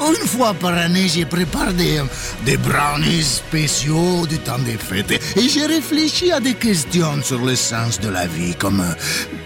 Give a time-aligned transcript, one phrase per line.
[0.00, 1.72] Une fois par année, j'ai préparé
[2.44, 5.20] des, brownies spéciaux du temps des fêtes.
[5.36, 8.94] Et j'ai réfléchi à des questions sur le sens de la vie, comme euh,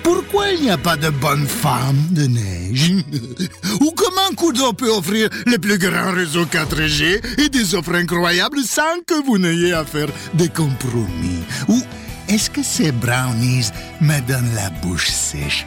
[0.02, 2.92] pourquoi il n'y a pas de bonne femme de neige?
[3.80, 9.00] Ou comment Kudo peut offrir le plus grand réseau 4G et des offres incroyables sans
[9.06, 11.42] que vous n'ayez à faire des compromis?
[11.68, 11.82] Ou
[12.28, 13.70] est-ce que ces brownies
[14.00, 15.66] me donnent la bouche sèche?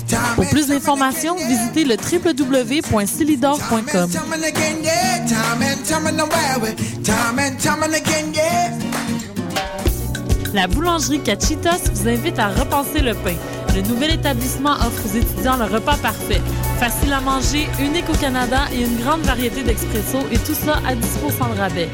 [0.35, 4.09] Pour plus d'informations, visitez le www.silidor.com.
[10.53, 13.35] La boulangerie Cachitos vous invite à repenser le pain.
[13.73, 16.41] Le nouvel établissement offre aux étudiants le repas parfait.
[16.77, 20.93] Facile à manger, unique au Canada et une grande variété d'expresso et tout ça à
[20.93, 21.89] 10 de rabais.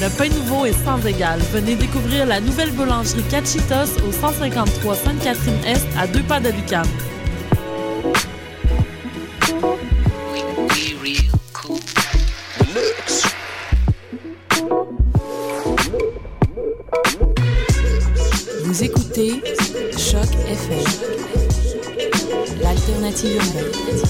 [0.00, 1.40] Le pain nouveau est sans égal.
[1.52, 6.84] Venez découvrir la nouvelle boulangerie Cachitos au 153 Sainte-Catherine-Est à deux pas de Lucam.
[18.64, 19.40] Vous écoutez
[19.96, 20.84] Choc FM,
[22.60, 24.03] l'alternative urbaine.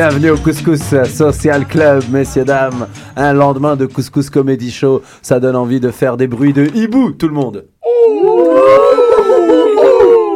[0.00, 2.86] Bienvenue au Couscous Social Club, messieurs, dames.
[3.16, 7.10] Un lendemain de Couscous Comedy Show, ça donne envie de faire des bruits de hibou,
[7.10, 7.66] tout le monde.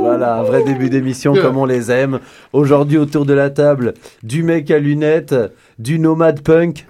[0.00, 2.20] Voilà, un vrai début d'émission comme on les aime.
[2.52, 5.34] Aujourd'hui, autour de la table, du mec à lunettes,
[5.78, 6.86] du nomade punk,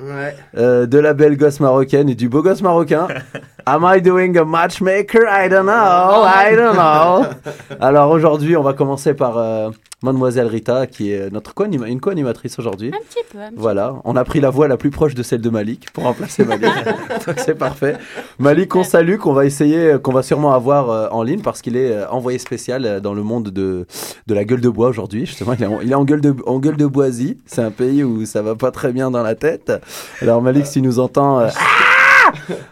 [0.56, 3.08] euh, de la belle gosse marocaine et du beau gosse marocain.
[3.66, 5.22] Am I doing a matchmaker?
[5.26, 7.24] I don't know, I don't know.
[7.80, 9.70] Alors aujourd'hui, on va commencer par euh,
[10.04, 12.88] Mademoiselle Rita, qui est notre co une co-animatrice aujourd'hui.
[12.88, 13.38] Un petit peu.
[13.38, 15.90] un petit Voilà, on a pris la voix la plus proche de celle de Malik
[15.92, 16.70] pour remplacer Malik.
[17.26, 17.96] Donc c'est parfait.
[18.38, 21.76] Malik, qu'on salue, qu'on va essayer, qu'on va sûrement avoir euh, en ligne parce qu'il
[21.76, 23.86] est euh, envoyé spécial euh, dans le monde de,
[24.26, 25.24] de la gueule de bois aujourd'hui.
[25.24, 27.38] Justement, il est en, il est en gueule de, en gueule de boisie.
[27.46, 29.72] C'est un pays où ça va pas très bien dans la tête.
[30.20, 31.48] Alors Malik, si tu nous entends, euh,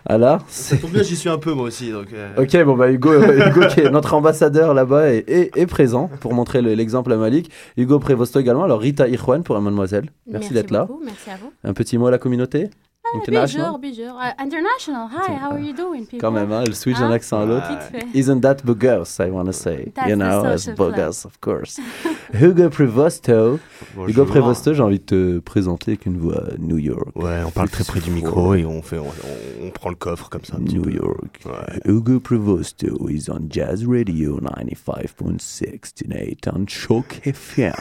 [0.08, 0.40] voilà.
[0.48, 1.90] Ça tombe bien, j'y suis un peu moi aussi.
[1.92, 5.56] Donc, euh, Ok, bon bah Hugo, euh, Hugo qui est notre ambassadeur là-bas est, est-
[5.56, 7.50] est présent pour montrer le- l'exemple à Malik.
[7.76, 8.64] Hugo Prévosto également.
[8.64, 10.10] Alors Rita Irwan pour la mademoiselle.
[10.26, 10.86] Merci, d'être là.
[11.04, 11.52] Merci à vous.
[11.64, 12.70] Un petit mot à la communauté
[13.14, 14.14] International Bijou, bijou.
[14.16, 15.06] Uh, international.
[15.12, 16.18] Hi, how are you doing, people?
[16.20, 17.66] Quand même, hein, elle switch d'un accent à l'autre.
[18.14, 19.92] Isn't that bogus, I want to say.
[19.94, 21.78] That's you know, as bogus, of course.
[22.34, 23.58] Hugo Prevosto.
[24.08, 24.24] Hugo.
[24.24, 27.14] Prevosto, j'ai envie de te présenter avec une voix New York.
[27.14, 30.44] Ouais, on parle très près du micro et on fait, on, prend le coffre comme
[30.44, 30.56] ça.
[30.56, 30.92] Un petit New peu.
[30.92, 31.40] York.
[31.44, 31.80] Ouais.
[31.84, 37.72] Hugo Prevosto is on Jazz Radio 95.6 tonight on Choc FM.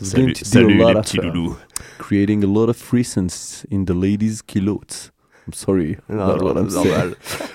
[0.52, 1.54] Do a lot of, uh,
[1.98, 5.10] Creating a lot of frisons in the ladies' culottes.
[5.48, 5.96] I'm sorry.
[6.08, 6.66] Non, non.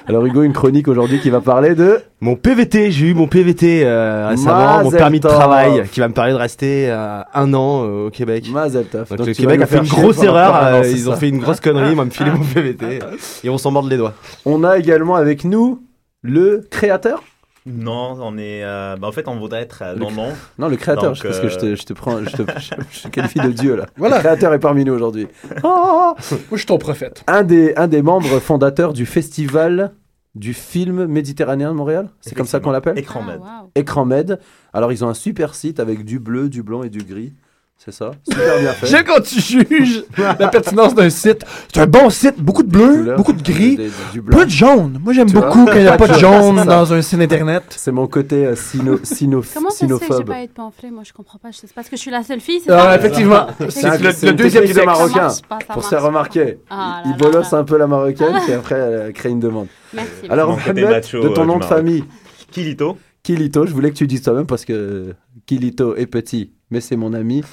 [0.07, 1.99] Alors Hugo, une chronique aujourd'hui qui va parler de...
[2.21, 6.13] Mon PVT, j'ai eu mon PVT euh, récemment, mon permis de travail, qui va me
[6.13, 8.45] permettre de rester euh, un an euh, au Québec.
[8.45, 11.17] Donc, Donc, le Québec a fait une grosse erreur, euh, ils ont ça.
[11.17, 12.99] fait une grosse connerie, ils m'ont filé mon PVT.
[13.43, 14.13] Ils vont s'en mordre les doigts.
[14.45, 15.83] On a également avec nous
[16.21, 17.23] le créateur
[17.65, 18.63] Non, on est.
[18.63, 20.29] euh, bah, en fait, on voudrait être euh, Le non cr- non.
[20.57, 22.71] Non, le créateur, Donc, parce que je te, euh, je te prends, je te, je,
[22.91, 23.85] je te qualifie de Dieu là.
[23.97, 24.15] Voilà.
[24.17, 25.27] Le créateur est parmi nous aujourd'hui.
[25.63, 26.15] Oh Moi,
[26.51, 27.23] je suis ton prophète.
[27.27, 29.93] un, des, un des membres fondateurs du festival
[30.33, 33.39] du film méditerranéen de Montréal C'est comme ça qu'on l'appelle Écran Ah, med.
[33.39, 33.45] wow.
[33.75, 34.39] Écran Med.
[34.73, 37.33] Alors, ils ont un super site avec du bleu, du blanc et du gris.
[37.83, 38.85] C'est ça Super bien fait.
[38.85, 41.43] J'aime quand tu juges la pertinence d'un site.
[41.73, 44.37] C'est un bon site, beaucoup de bleu, Couleur, beaucoup de gris, des- des- du blanc.
[44.37, 44.99] peu de jaune.
[45.03, 45.47] Moi, j'aime Tu vois?
[45.47, 46.69] beaucoup quand il n'y a pas de jaune C'est ça.
[46.69, 47.63] dans un site internet.
[47.75, 50.25] C'est mon côté euh, sino, sino, Comment ça se fait que j'ai sinophobe.
[50.27, 50.91] pas été pamphlet?
[50.91, 51.49] Moi, je comprends pas.
[51.53, 52.95] C'est parce que je suis la seule fille, c'est Ah, ça?
[52.97, 53.47] effectivement.
[53.69, 54.75] C'est un- le, c'est le une deuxième technique de sexe.
[54.75, 55.21] Ça marocain.
[55.21, 56.59] marche pas, ça Pour se faire remarquer.
[56.69, 57.57] Ah, Il là, bolosse là.
[57.57, 59.65] un peu la marocaine, puis après, elle crée une demande.
[59.93, 60.11] Merci.
[60.29, 61.77] Alors, Mon côté Mohamed, macho, de ton euh, nom de Maroc.
[61.77, 62.03] famille,
[62.51, 62.97] Kilito.
[63.23, 65.13] Kilito, je voulais que tu dises toi-même parce que
[65.47, 67.43] Kilito est petit, mais c'est mon ami.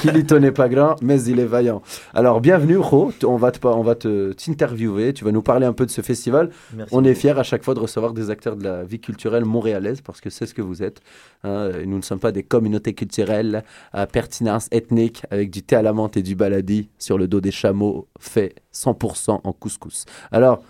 [0.00, 1.82] Kilito n'est pas grand, mais il est vaillant.
[2.14, 3.10] Alors, bienvenue, Ro.
[3.24, 5.12] On va te, on va te t'interviewer.
[5.14, 6.50] Tu vas nous parler un peu de ce festival.
[6.74, 6.94] Merci.
[6.94, 10.00] On est fiers à chaque fois de recevoir des acteurs de la vie culturelle montréalaise
[10.02, 11.00] parce que c'est ce que vous êtes.
[11.44, 11.70] hein.
[11.86, 15.92] Nous ne sommes pas des communautés culturelles à pertinence ethnique avec du thé à la
[15.92, 20.04] menthe et du baladi sur le dos des chameaux fait 100% en couscous.
[20.30, 20.62] Alors,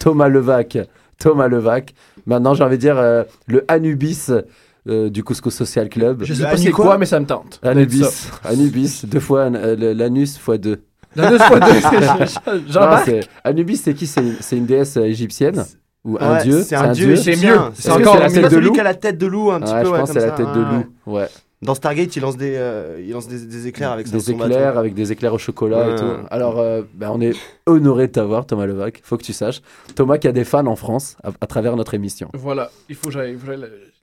[0.00, 0.78] Thomas Levac,
[1.18, 1.94] Thomas Levac.
[2.26, 4.28] Maintenant, j'ai envie de dire euh, le Anubis
[4.88, 6.22] euh, du Couscous Social Club.
[6.24, 7.60] Je sais pas c'est quoi, quoi mais ça me tente.
[7.62, 8.04] Anubis.
[8.44, 10.82] Anubis, deux fois euh, l'anus fois deux.
[11.14, 13.04] La deux fois deux, c'est- Non, Jean-Marc.
[13.06, 14.06] c'est- Anubis, c'est qui?
[14.06, 15.64] C'est une- c'est une déesse euh, égyptienne?
[16.04, 16.62] Ou un dieu?
[16.62, 17.16] C'est un dieu.
[17.16, 17.58] C'est mieux.
[17.74, 18.68] C'est C'est encore la tête de loup.
[18.68, 19.88] qui qui a la tête de loup un petit Ouais, peu.
[19.88, 20.70] je pense c'est la tête de Ouais,
[21.06, 21.12] loup.
[21.12, 21.26] Ouais.
[21.62, 24.50] Dans Stargate, il lance des, euh, il lance des, des éclairs avec des son bateau.
[24.52, 26.04] éclairs avec des éclairs au chocolat et tout.
[26.30, 27.32] Alors, euh, ben, on est
[27.64, 29.00] honoré de t'avoir, Thomas Levac.
[29.02, 29.62] Faut que tu saches.
[29.94, 32.28] Thomas qui a des fans en France à, à travers notre émission.
[32.34, 33.36] Voilà, il faut que j'aille.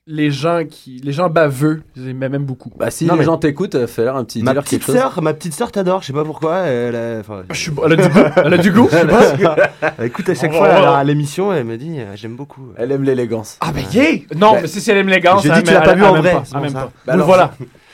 [0.05, 2.69] Les gens qui, les gens baveux, ils m'aiment beaucoup.
[2.77, 4.95] Bah, si Non, les mais- gens t'écoutent, euh, fais-leur un petit Ma petite quelque chose.
[4.95, 6.01] sœur, ma petite sœur t'adore.
[6.01, 6.57] Je sais pas pourquoi.
[6.57, 8.19] Elle, a- enfin, Je suis- Elle a du goût.
[8.35, 8.87] Elle a du goût.
[8.91, 9.05] je sais
[9.43, 9.55] pas.
[9.97, 10.57] elle écoute à chaque Oh.
[10.57, 11.53] fois à, à l'émission.
[11.53, 12.63] Elle me dit, euh, j'aime beaucoup.
[12.75, 13.57] Elle aime l'élégance.
[13.61, 14.19] Ah, ben, yeah!
[14.35, 16.03] Non, mais si c'est l'élégance, j'ai elle dit que tu aime- l'as pas elle- vu
[16.03, 16.73] en elle vrai, aime pas, elle aime.
[16.73, 17.51] Bah alors, voilà.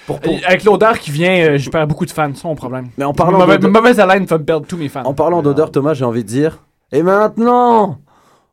[0.07, 2.55] Pour, pour- Et Avec l'odeur qui vient, euh, je perds beaucoup de fans, c'est mon
[2.55, 2.87] problème.
[2.97, 5.03] Mais en parlant Mauvaise, mauvaise haleine perdre tous mes fans.
[5.03, 6.57] En parlant d'odeur, Thomas, j'ai envie de dire.
[6.91, 7.99] Et maintenant,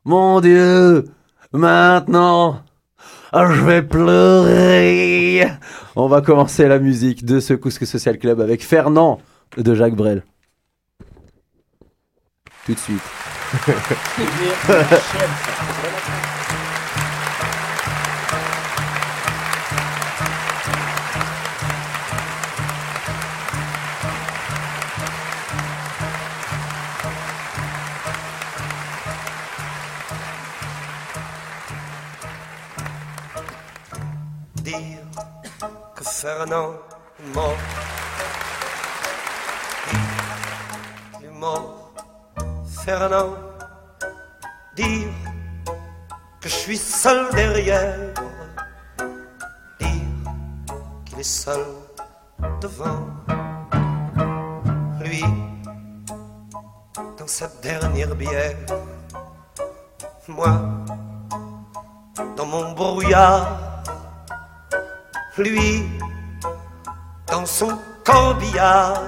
[0.04, 1.06] mon Dieu,
[1.54, 2.56] maintenant,
[3.32, 5.46] ah, je vais pleurer.
[5.96, 9.20] On va commencer la musique de ce Couscous Social Club avec Fernand
[9.56, 10.22] de Jacques Brel.
[12.66, 13.02] Tout de suite.
[36.26, 36.74] Fernand
[37.36, 37.56] mort.
[41.22, 41.92] Est mort,
[42.84, 43.36] Fernand.
[44.74, 45.06] Dire
[46.40, 48.12] que je suis seul derrière.
[49.78, 50.10] Dire
[51.04, 51.64] qu'il est seul
[52.60, 53.06] devant.
[55.04, 55.22] Lui,
[57.18, 58.56] dans sa dernière bière.
[60.26, 60.58] Moi,
[62.36, 63.66] dans mon brouillard
[65.38, 65.86] lui
[67.46, 69.02] son corbillard,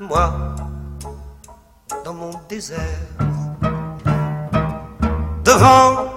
[0.00, 0.32] moi
[2.04, 2.78] dans mon désert.
[5.44, 6.12] Devant,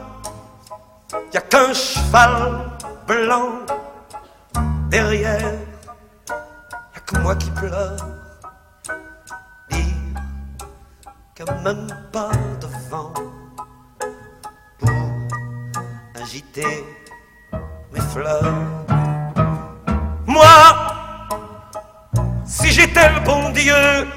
[1.33, 2.71] y a qu'un cheval
[3.07, 3.65] blanc.
[4.89, 5.53] Derrière,
[6.29, 7.97] y a que moi qui pleure.
[9.69, 13.13] Dire a même pas de vent
[14.77, 14.89] pour
[16.21, 16.85] agiter
[17.93, 18.80] mes fleurs.
[20.31, 20.45] Moi,
[22.45, 24.07] si j'étais le bon Dieu,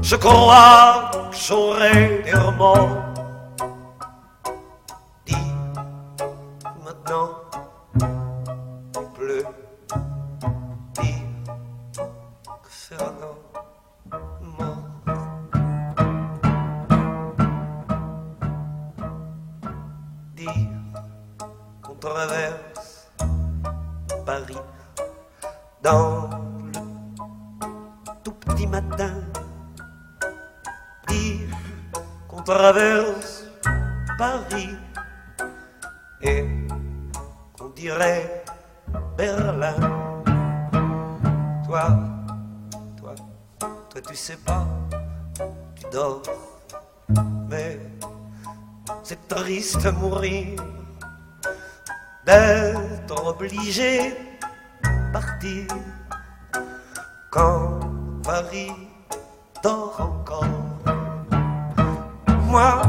[0.00, 3.09] je crois que j'aurais des remords.
[34.18, 34.76] Paris
[36.22, 36.44] et
[37.56, 38.44] qu'on dirait
[39.16, 39.74] Berlin.
[41.66, 41.88] Toi,
[42.98, 43.14] toi,
[43.88, 44.66] toi tu sais pas,
[45.76, 46.22] tu dors.
[47.48, 47.78] Mais
[49.02, 50.60] c'est triste à mourir
[52.26, 54.10] d'être obligé
[54.82, 55.66] de partir
[57.30, 57.80] quand
[58.22, 58.72] Paris
[59.62, 60.69] dort encore.
[62.50, 62.82] Moi,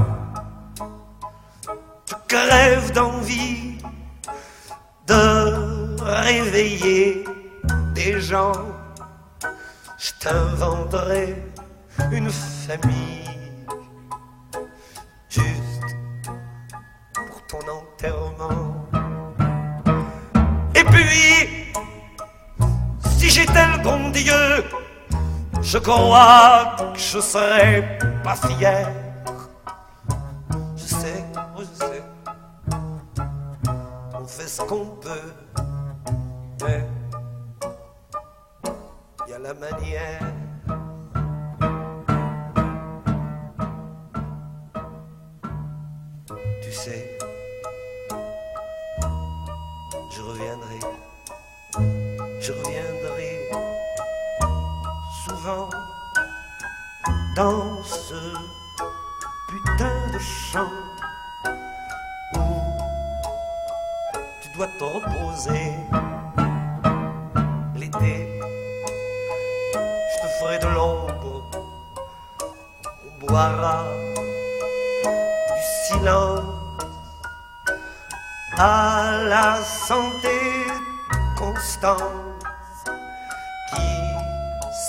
[2.10, 3.78] je crève d'envie
[5.06, 7.24] de réveiller
[7.94, 8.54] des gens.
[10.00, 11.36] Je t'inventerai
[12.12, 13.30] une famille
[15.30, 16.32] juste
[17.14, 18.88] pour ton enterrement.
[20.74, 21.72] Et puis,
[23.12, 24.66] si j'étais le bon Dieu,
[25.62, 29.01] je crois que je serais pas fier.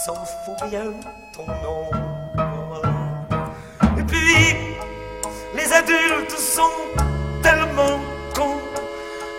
[0.05, 0.91] S'en fout bien
[1.33, 1.87] ton nom.
[3.99, 4.57] Et puis,
[5.55, 6.79] les adultes sont
[7.41, 8.01] tellement
[8.35, 8.59] cons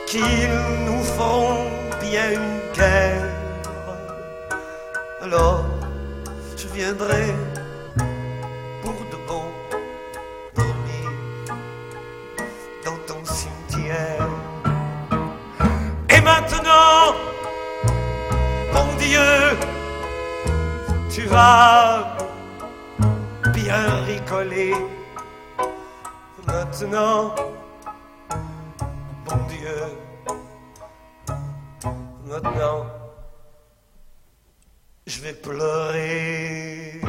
[0.07, 1.65] qu'ils nous feront
[1.99, 3.29] bien une guerre.
[5.21, 5.65] Alors,
[6.55, 7.33] je viendrai
[21.23, 22.17] tu vas
[23.53, 24.73] bien rigoler.
[26.45, 27.33] Maintenant,
[29.25, 29.81] mon Dieu,
[32.25, 32.85] maintenant,
[35.07, 36.99] je vais pleurer.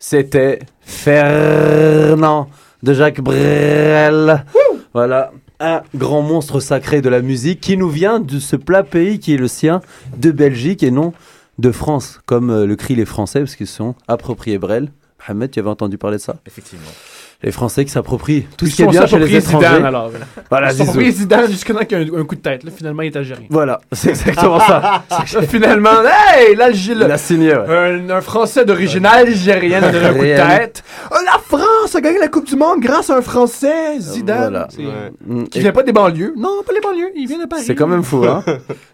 [0.00, 0.60] C'était
[1.08, 2.50] Fernand
[2.82, 4.44] de Jacques Brel.
[4.92, 9.18] Voilà, un grand monstre sacré de la musique qui nous vient de ce plat pays
[9.18, 9.80] qui est le sien,
[10.18, 11.14] de Belgique et non
[11.56, 14.92] de France, comme euh, le crient les Français, parce qu'ils sont appropriés Brel.
[15.26, 16.36] Mohamed, tu avais entendu parler de ça?
[16.46, 16.90] Effectivement.
[17.40, 19.66] Les Français qui s'approprient tout Ils ce qui est bien chez les étrangers.
[19.68, 20.10] Zidane, alors.
[20.10, 20.26] Voilà.
[20.50, 22.64] Voilà, Ils sont Zidane jusqu'à temps qu'il y a un, un coup de tête.
[22.64, 23.46] Là, finalement, il est algérien.
[23.48, 25.04] Voilà, c'est exactement ça.
[25.48, 25.90] Finalement,
[26.34, 27.02] hey, l'Algérie.
[27.04, 27.68] Il a signé, ouais.
[27.68, 30.24] Un, un Français d'origine algérienne a donné un coup de
[30.58, 30.82] tête.
[31.12, 34.40] Oh, la France a gagné la Coupe du Monde grâce à un Français, Zidane.
[34.50, 34.68] Voilà.
[34.76, 35.12] Ouais.
[35.24, 36.34] Mm, Qui et- vient pas des banlieues.
[36.36, 37.10] Non, pas les banlieues.
[37.14, 37.62] Il vient de Paris.
[37.64, 38.42] C'est quand même fou, hein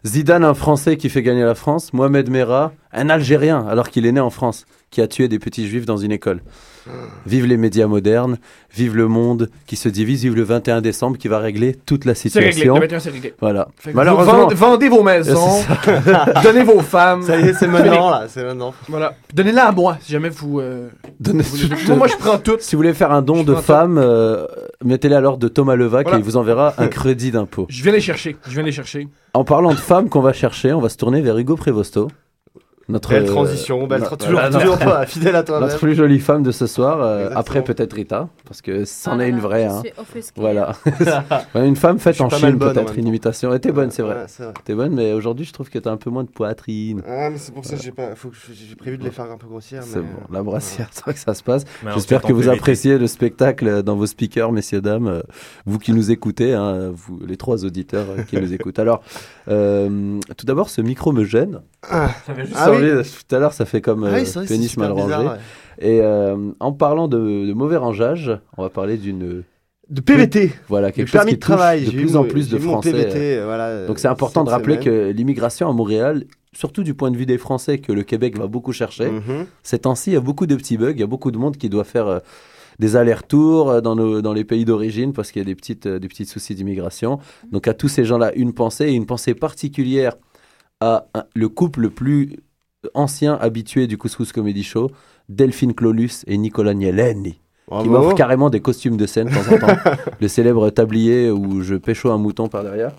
[0.04, 1.94] Zidane, un Français qui fait gagner la France.
[1.94, 5.66] Mohamed Merah, un Algérien, alors qu'il est né en France, qui a tué des petits
[5.66, 6.40] juifs dans une école.
[7.26, 8.36] Vive les médias modernes,
[8.74, 12.14] vive le monde qui se divise, vive le 21 décembre qui va régler toute la
[12.14, 12.52] C'est réglé.
[12.52, 12.74] situation.
[12.74, 13.34] Le 21, c'est réglé.
[13.40, 13.68] Voilà.
[13.94, 15.62] Malheureusement, vendez, vendez vos maisons,
[16.42, 17.22] donnez vos femmes.
[17.22, 18.74] Ça y est, c'est maintenant là, c'est maintenant.
[18.88, 19.14] Voilà.
[19.32, 20.60] Donnez-la à moi si jamais vous.
[20.60, 20.88] euh,
[21.20, 22.56] donnez vous- tout- moi, moi, je prends tout.
[22.60, 24.46] si vous voulez faire un don Je de femme, euh,
[24.84, 26.18] mettez-les à l'ordre de Thomas Levac Voilà.
[26.18, 27.66] et il vous enverra un crédit d'impôt.
[27.70, 28.36] Je viens les chercher.
[28.46, 29.08] Je viens les chercher.
[29.32, 32.08] En parlant de femmes qu'on va chercher, on va se tourner vers Hugo Prévosto.
[32.88, 34.16] Notre, Belle euh, transition, belle no- tra-
[34.52, 35.58] toujours, toi, fidèle à toi.
[35.60, 39.14] Notre plus jolie femme de ce soir, euh, après peut-être Rita, parce que c'en Ah
[39.14, 39.68] est là une vraie.
[39.68, 40.22] je hein.
[40.36, 40.72] Voilà.
[41.54, 43.50] Une femme faite en Chine, peut-être, une imitation.
[43.50, 44.26] Elle était bonne, c'est vrai.
[44.38, 44.46] Ouais.
[44.64, 47.02] T'es bonne, mais aujourd'hui, je trouve que t'as un peu moins de poitrine.
[47.08, 48.10] Ah, mais c'est pour ça que j'ai pas.
[48.78, 49.82] Prévu de les faire un peu grossières.
[49.82, 51.64] C'est bon, euh, la brassière, c'est vrai que ça se passe.
[51.94, 55.22] J'espère que vous appréciez le spectacle dans vos speakers, messieurs, dames.
[55.64, 58.78] Vous qui nous écoutez, hein, vous, les trois auditeurs qui nous écoutent.
[58.78, 59.02] Alors,
[59.48, 61.60] euh, tout d'abord, ce micro me gêne.
[61.88, 62.08] Ah,
[63.28, 65.04] Tout à l'heure, ça fait comme ah euh, oui, vrai, c'est pénis mal rangé.
[65.04, 65.38] bizarre, ouais.
[65.80, 69.42] Et euh, en parlant de, de mauvais rangeage, on va parler d'une
[69.90, 70.52] De PVT.
[70.68, 71.84] voilà quelque chose permis qui de travail.
[71.84, 72.92] de plus en plus de Français.
[72.92, 76.94] PVT, euh, euh, voilà, Donc c'est important de rappeler que l'immigration à Montréal, surtout du
[76.94, 79.46] point de vue des Français que le Québec va beaucoup chercher, Mhm.
[79.64, 81.56] ces temps-ci, il y a beaucoup de petits bugs, il y a beaucoup de monde
[81.56, 82.18] qui doit faire euh,
[82.78, 85.86] des allers-retours euh, dans, nos- dans les pays d'origine parce qu'il y a des, petites,
[85.86, 87.18] euh, des petits soucis d'immigration.
[87.50, 90.14] Donc à tous ces gens-là, une pensée, et une pensée particulière
[90.80, 92.36] à un- le couple le plus
[92.94, 94.90] ancien habitué du Couscous Comedy Show,
[95.28, 97.32] Delphine Clolus et Nicolas Nieleni.
[97.32, 97.90] qui Bravo.
[97.90, 99.80] m'offre carrément des costumes de scène de temps en temps.
[100.20, 102.92] le célèbre tablier où je pécho un mouton par derrière.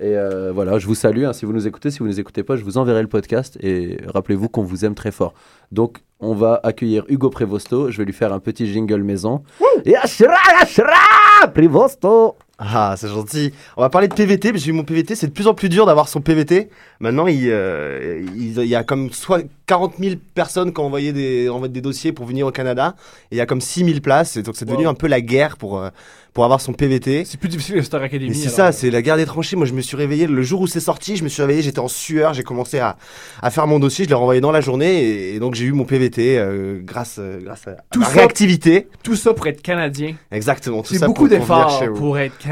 [0.00, 1.24] Et euh, voilà, je vous salue.
[1.24, 3.08] hein, si vous nous écoutez, si vous ne nous écoutez pas, je vous enverrai le
[3.08, 3.56] podcast.
[3.62, 5.32] Et rappelez-vous qu'on vous aime très fort.
[5.70, 7.90] Donc, on va accueillir Hugo Prévosto.
[7.90, 9.42] Je vais lui faire un petit jingle maison.
[9.84, 12.36] Et Ashra, Ashra, Prévosto.
[12.64, 13.52] Ah, c'est gentil.
[13.76, 15.54] On va parler de PVT, parce que j'ai eu mon PVT, c'est de plus en
[15.54, 16.68] plus dur d'avoir son PVT.
[17.00, 21.12] Maintenant, il, euh, il, il y a comme soit 40 000 personnes qui ont envoyé
[21.12, 22.94] des, envoyé des dossiers pour venir au Canada,
[23.30, 24.90] et il y a comme 6 000 places, et donc c'est devenu Wow.
[24.90, 25.88] un peu la guerre pour, euh,
[26.34, 27.24] pour avoir son PVT.
[27.24, 28.34] C'est plus difficile que Star Academy.
[28.34, 29.56] C'est ça, c'est la guerre des tranchées.
[29.56, 31.16] Moi, je me suis réveillé le jour où c'est sorti.
[31.16, 32.32] Je me suis réveillé, j'étais en sueur.
[32.34, 32.96] J'ai commencé à,
[33.42, 34.04] à faire mon dossier.
[34.04, 35.02] Je l'ai renvoyé dans la journée.
[35.02, 38.12] Et, et donc, j'ai eu mon PVT euh, grâce, grâce à, à Tout ma ça-
[38.12, 38.88] réactivité.
[39.02, 40.14] Tout ça pour être canadien.
[40.30, 40.82] Exactement.
[40.82, 42.51] tout C'est ça beaucoup pour d'efforts pour être canadien.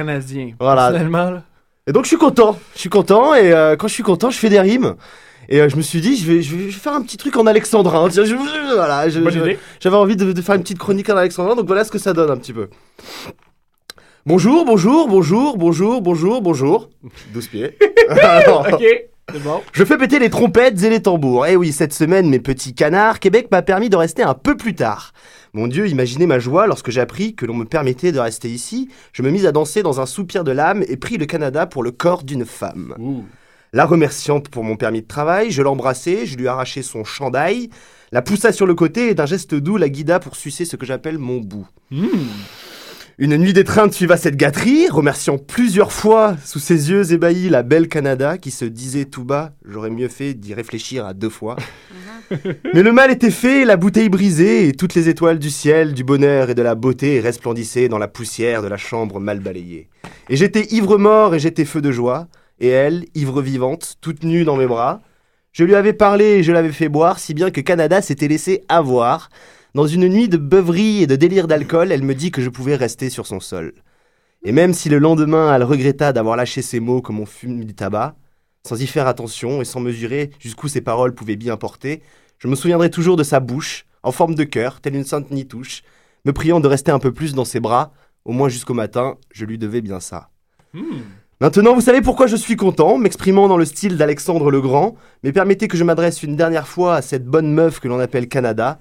[0.61, 0.89] Voilà.
[0.89, 1.43] Personnellement, là.
[1.87, 2.59] Et donc, je suis content.
[2.75, 3.35] Je suis content.
[3.35, 4.95] Et euh, quand je suis content, je fais des rimes.
[5.49, 8.09] Et euh, je me suis dit, je vais, je faire un petit truc en alexandrin.
[8.09, 11.57] Tiens, je- je- voilà, j'avais envie de, de faire une petite chronique en alexandrin.
[11.57, 12.69] Donc, voilà ce que ça donne un petit peu.
[14.27, 16.91] Bonjour, bonjour, bonjour, bonjour, bonjour, bonjour.
[17.33, 17.77] 12 pieds.
[18.75, 18.85] Ok,
[19.33, 19.61] c'est bon.
[19.73, 21.47] Je fais péter les trompettes et les tambours.
[21.47, 24.75] Eh oui, cette semaine, mes petits canards, Québec m'a permis de rester un peu plus
[24.75, 25.13] tard.
[25.53, 28.89] Mon Dieu, imaginez ma joie lorsque j'ai appris que l'on me permettait de rester ici.
[29.13, 31.83] Je me mis à danser dans un soupir de l'âme et pris le Canada pour
[31.83, 32.95] le corps d'une femme.
[33.73, 37.71] La remerciant pour mon permis de travail, je l'embrassai, je lui arrachai son chandail,
[38.13, 40.87] la poussa sur le côté et d'un geste doux la guida pour sucer ce que
[40.87, 41.69] j'appelle mon bout.
[43.23, 47.87] Une nuit d'étreinte suiva cette gâterie, remerciant plusieurs fois sous ses yeux ébahis la belle
[47.87, 51.57] Canada qui se disait tout bas J'aurais mieux fait d'y réfléchir à deux fois.
[52.73, 56.03] Mais le mal était fait, la bouteille brisée, et toutes les étoiles du ciel, du
[56.03, 59.91] bonheur et de la beauté resplendissaient dans la poussière de la chambre mal balayée.
[60.31, 62.27] Et j'étais ivre-mort et j'étais feu de joie,
[62.59, 65.03] et elle, ivre vivante, toute nue dans mes bras.
[65.53, 68.65] Je lui avais parlé et je l'avais fait boire, si bien que Canada s'était laissé
[68.71, 69.29] avoir.
[69.73, 72.75] Dans une nuit de beuverie et de délire d'alcool, elle me dit que je pouvais
[72.75, 73.73] rester sur son sol.
[74.43, 77.75] Et même si le lendemain elle regretta d'avoir lâché ces mots comme on fume du
[77.75, 78.17] tabac,
[78.67, 82.03] sans y faire attention et sans mesurer jusqu'où ses paroles pouvaient bien porter,
[82.39, 85.83] je me souviendrai toujours de sa bouche, en forme de cœur, telle une sainte nitouche,
[86.25, 87.93] me priant de rester un peu plus dans ses bras,
[88.25, 90.31] au moins jusqu'au matin, je lui devais bien ça.
[91.41, 95.33] Maintenant, vous savez pourquoi je suis content, m'exprimant dans le style d'Alexandre le Grand, mais
[95.33, 98.79] permettez que je m'adresse une dernière fois à cette bonne meuf que l'on appelle Canada.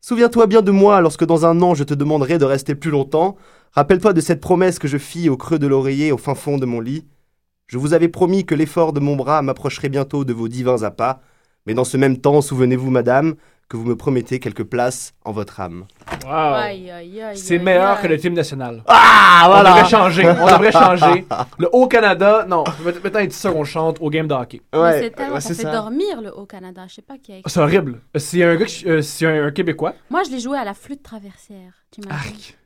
[0.00, 3.36] Souviens-toi bien de moi lorsque dans un an je te demanderai de rester plus longtemps.
[3.72, 6.66] Rappelle-toi de cette promesse que je fis au creux de l'oreiller au fin fond de
[6.66, 7.06] mon lit.
[7.66, 11.20] Je vous avais promis que l'effort de mon bras m'approcherait bientôt de vos divins appâts,
[11.66, 13.34] mais dans ce même temps, souvenez-vous, madame,
[13.68, 15.84] que vous me promettez quelques places en votre âme.
[16.24, 16.30] Wow.
[16.32, 18.02] Aïe, aïe, aïe, C'est aïe, meilleur aïe.
[18.02, 18.82] que le team national.
[18.86, 19.72] Ah, voilà!
[19.72, 20.26] On devrait changer.
[20.26, 21.26] On devrait changer.
[21.58, 22.64] Le Haut-Canada, non.
[22.82, 24.62] Maintenant, il dit ça qu'on chante au game de hockey.
[24.72, 26.84] C'est tellement, ça fait dormir le Haut-Canada.
[26.88, 27.50] Je sais pas qui a écrit.
[27.52, 28.00] C'est horrible.
[28.16, 29.94] C'est un euh, c'est un, un Québécois.
[30.08, 31.72] Moi, je l'ai joué à la flûte traversière.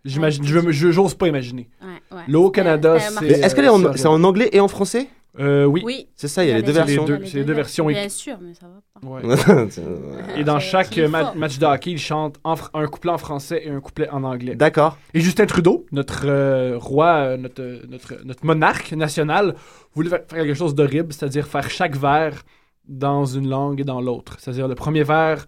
[0.05, 1.69] J'imagine, je j'ose pas imaginer.
[1.81, 2.23] Ouais, ouais.
[2.29, 3.27] Le Haut-Canada, c'est.
[3.27, 5.09] Est-ce qu'elle est en- euh, c'est en anglais et en français?
[5.41, 5.81] Euh, oui.
[5.85, 6.09] Oui.
[6.15, 7.05] C'est ça, il y a les deux C'est les versions.
[7.05, 7.87] deux- c'est les deux versions.
[7.87, 9.09] Bien sûr, mais ça va pas.
[9.09, 9.23] Ouais.
[10.37, 11.37] Et dans C'est- chaque c'est ma- fort.
[11.37, 14.25] match de hockey, il chante en fr- un couplet en français et un couplet en
[14.25, 14.55] anglais.
[14.57, 14.99] D'accord.
[15.15, 19.55] Et Justin Trudeau, notre euh, roi, euh, notre, notre, notre monarque national,
[19.95, 22.43] voulait fa- faire quelque chose d'horrible, c'est-à-dire faire chaque vers
[22.87, 24.37] dans une langue et dans l'autre.
[24.39, 25.47] C'est-à-dire le premier vers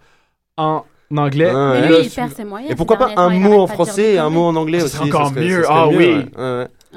[0.56, 1.50] en anglais.
[1.54, 1.88] Ah, Mais ouais.
[1.88, 2.72] lui, le il perd ses moyens.
[2.72, 5.30] Et pourquoi pas un mot en français et un mot en anglais aussi serait encore
[5.32, 5.64] mieux.
[5.68, 6.24] Ah oui.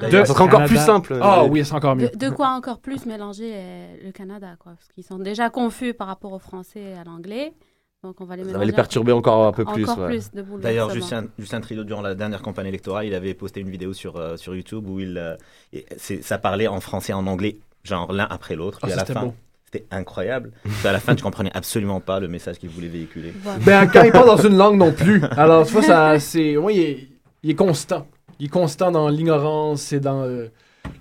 [0.01, 1.17] De Ça serait encore plus simple.
[1.21, 1.49] Ah Ouais.
[1.49, 2.09] oui, c'est encore mieux.
[2.09, 4.73] De, de quoi encore plus mélanger euh, le Canada, quoi.
[4.73, 7.53] Parce qu'ils sont déjà confus par rapport au français et à l'anglais.
[8.03, 9.83] Donc, on va les Ça va les perturber encore un peu plus.
[9.89, 10.09] Encore ouais.
[10.09, 10.59] plus de bouleversement.
[10.59, 14.17] D'ailleurs, Justin, Justin Trudeau, durant la dernière campagne électorale, il avait posté une vidéo sur,
[14.17, 15.35] euh, sur YouTube où il, euh,
[16.21, 18.79] ça parlait en français et en anglais, genre l'un après l'autre.
[18.83, 19.33] Puis à la c'était fin, beau.
[19.65, 20.51] c'était incroyable.
[20.63, 23.33] Puis à la fin, tu comprenais absolument pas le message qu'il voulait véhiculer.
[23.41, 23.59] Voilà.
[23.65, 25.23] Ben, quand il parle dans une langue non plus.
[25.35, 26.55] Alors, tu vois, ça, c'est.
[26.55, 27.07] Ouais, il est,
[27.41, 28.05] il est constant.
[28.39, 30.47] Il est constant dans l'ignorance et dans euh,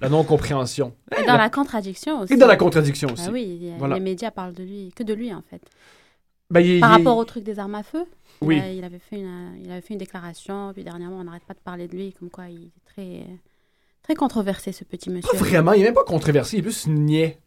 [0.01, 0.95] la non-compréhension.
[1.21, 2.33] Et dans la contradiction aussi.
[2.33, 3.25] Et dans la contradiction aussi.
[3.29, 3.95] Ah oui, il y a- Voilà.
[3.97, 5.61] les médias parlent de lui, que de lui, en fait.
[6.51, 8.05] Ben, il- Par il- rapport au truc des armes à feu,
[8.43, 8.61] il Oui.
[8.61, 11.55] a- il, avait fait une, il avait fait une déclaration, puis dernièrement, on n'arrête pas
[11.55, 13.27] de parler de lui, comme quoi il est très,
[14.03, 15.31] très controversé, ce petit monsieur.
[15.33, 17.39] Pas vraiment, il est même pas controversé, il est plus niais.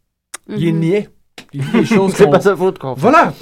[0.50, 0.80] Il est Mhm.
[0.80, 1.10] niais.
[1.54, 2.94] Il dit des choses C'est pas sa faute, quoi.
[2.98, 3.34] Voilà!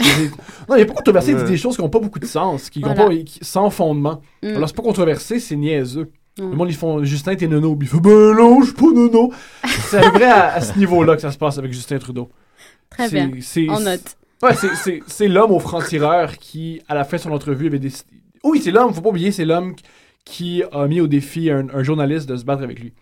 [0.69, 2.69] Non, il est pas controversé, il dit des choses qui n'ont pas beaucoup de sens,
[2.69, 2.95] qui Voilà.
[3.05, 4.21] pas, qui- sans fondement.
[4.43, 4.47] Mm.
[4.55, 6.11] Alors, c'est pas controversé, c'est niaiseux.
[6.39, 6.49] Mm.
[6.51, 7.75] Le monde, ils font Justin, t'es nono.
[7.75, 9.31] Puis il fait Ben non, je suis pas nono.
[9.89, 12.29] c'est près à, à ce niveau-là que ça se passe avec Justin Trudeau.
[12.89, 13.29] Très bien.
[13.69, 14.17] On note.
[14.43, 14.51] Ouais,
[15.07, 18.09] c'est- l'homme au franc-tireur qui, à la fin de son entrevue, avait décidé.
[18.43, 19.73] Oui, c'est l'homme, faut pas oublier, c'est l'homme
[20.25, 22.93] qui a mis au défi un, un journaliste de se battre avec lui.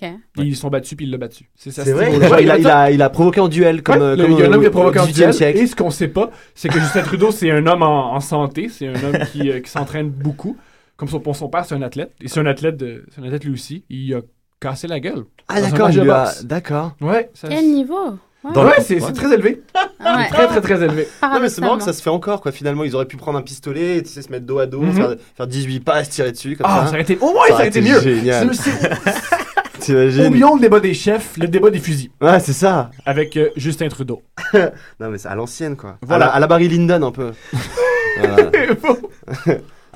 [0.00, 0.08] Ok.
[0.08, 1.50] Et Ils se sont battus, puis il l'a battu.
[1.56, 3.82] C'est ça, C'est ce vrai Ouais, il, a, il, a, il a provoqué en duel
[3.82, 5.14] comme, Ouais, euh, le- comme il y a un homme qui a provoqué un 18e
[5.14, 5.34] duel.
[5.34, 5.58] siècle.
[5.58, 8.68] Et ce qu'on sait pas, c'est que Justin Trudeau, c'est un homme en, en santé.
[8.68, 10.56] C'est un homme qui, euh, qui s'entraîne beaucoup.
[10.98, 12.12] Comme son, père, c'est un athlète.
[12.20, 13.84] Et c'est un athlète, de, c'est un athlète lui aussi.
[13.88, 14.20] Il a
[14.60, 15.24] cassé la gueule.
[15.48, 16.92] Ah, Dans un d'accord, d'accord.
[17.00, 17.30] Ouais.
[17.32, 18.18] ça- Quel niveau?
[18.44, 18.52] Ouais.
[18.80, 19.12] C'est, ouais.
[19.12, 19.62] très élevé.
[20.00, 20.28] Ouais.
[20.28, 21.08] Très, très, très élevé.
[21.22, 22.52] Non, mais c'est marrant que ça se fait encore, quoi.
[22.52, 24.92] Finalement, ils auraient pu prendre un pistolet, tu sais, se mettre dos à dos, Mhm.
[24.92, 26.86] faire, faire 18 pas, se tirer dessus, comme Ah, ça.
[26.86, 28.00] ça aurait été, au moins, ça, aurait été mieux.
[28.00, 28.50] Génial.
[29.80, 32.10] T'imagines oublions le débat des chefs, le débat des fusils.
[32.20, 32.90] Ouais, c'est ça.
[33.06, 34.22] Avec euh, Justin Trudeau.
[35.00, 35.98] Non, mais c'est à l'ancienne, quoi.
[36.02, 36.26] Voilà.
[36.26, 37.32] À la, à la Barry Lyndon, un peu.
[38.18, 38.50] Voilà.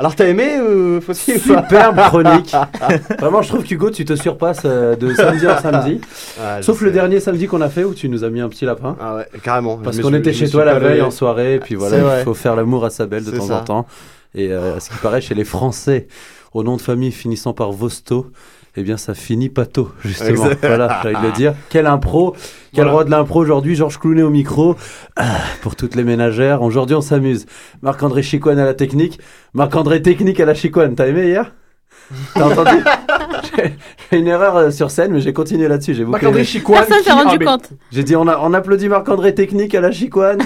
[0.03, 2.53] Alors, t'as aimé, euh, Fossi, ou pas Superbe chronique.
[3.21, 6.01] Vraiment, je trouve qu'Hugo, tu te surpasses euh, de samedi en samedi.
[6.43, 6.95] Ah, Sauf le sais.
[6.95, 8.97] dernier samedi qu'on a fait où tu nous as mis un petit lapin.
[9.01, 9.77] Ah ouais, carrément.
[9.77, 12.57] Parce qu'on était chez toi la veille en soirée, et puis voilà, il faut faire
[12.57, 13.61] l'amour à sa belle de temps ça.
[13.61, 13.87] en temps.
[14.35, 16.09] Et euh, à ce qui paraît, chez les Français,
[16.53, 18.27] au nom de famille finissant par Vosto,
[18.77, 20.29] eh bien ça finit pato, justement.
[20.47, 20.65] Exact.
[20.67, 21.55] voilà, j'ai envie de le dire.
[21.69, 22.35] Quel impro,
[22.73, 22.93] quel Voilà.
[22.93, 24.77] roi de l'impro aujourd'hui, Georges Clooney au micro.
[25.17, 25.25] Ah,
[25.61, 27.47] pour toutes les ménagères, aujourd'hui on s'amuse.
[27.83, 29.19] Marc-André Chicoine à la technique,
[29.55, 30.95] Marc-André technique à la Chicoine.
[30.95, 31.53] T'as aimé hier?
[32.35, 32.77] T'as entendu?
[33.57, 35.95] J'ai fait une erreur euh, sur scène, mais j'ai continué là-dessus.
[35.95, 36.45] J'ai Marc-André aimé.
[36.47, 36.85] Chicoine.
[36.87, 37.71] Personne s'est rendu compte.
[37.91, 40.39] J'ai dit on, a, on applaudit Marc-André technique à la chicoine.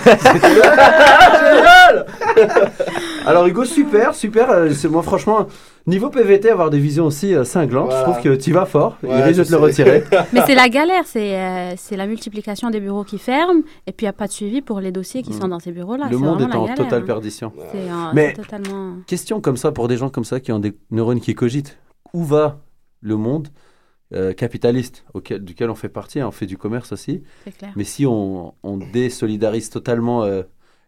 [3.26, 4.50] Alors Hugo, super, super.
[4.50, 5.46] euh, c'est moi franchement,
[5.86, 8.06] niveau PVT, avoir des visions aussi euh, cinglantes, Voilà.
[8.06, 8.96] je trouve que tu vas fort.
[9.02, 10.04] il Ouais, risque de te le retirer.
[10.32, 14.04] Mais c'est la galère, c'est euh, c'est la multiplication des bureaux qui ferment et puis
[14.04, 15.40] il n'y a pas de suivi pour les dossiers qui Mm.
[15.40, 16.08] sont dans ces bureaux-là.
[16.10, 17.06] le monde est en galère, totale hein.
[17.06, 17.52] perdition.
[17.72, 18.94] C'est euh, Mais- totalement.
[19.06, 21.78] Question comme ça pour des gens comme ça qui ont des neurones qui cogitent.
[22.14, 22.58] Où va
[23.00, 23.48] le monde
[24.14, 27.22] euh, capitaliste auquel, duquel on fait partie, hein, on fait du commerce aussi.
[27.44, 27.72] C'est clair.
[27.74, 30.42] Mais si on, on désolidarise totalement euh,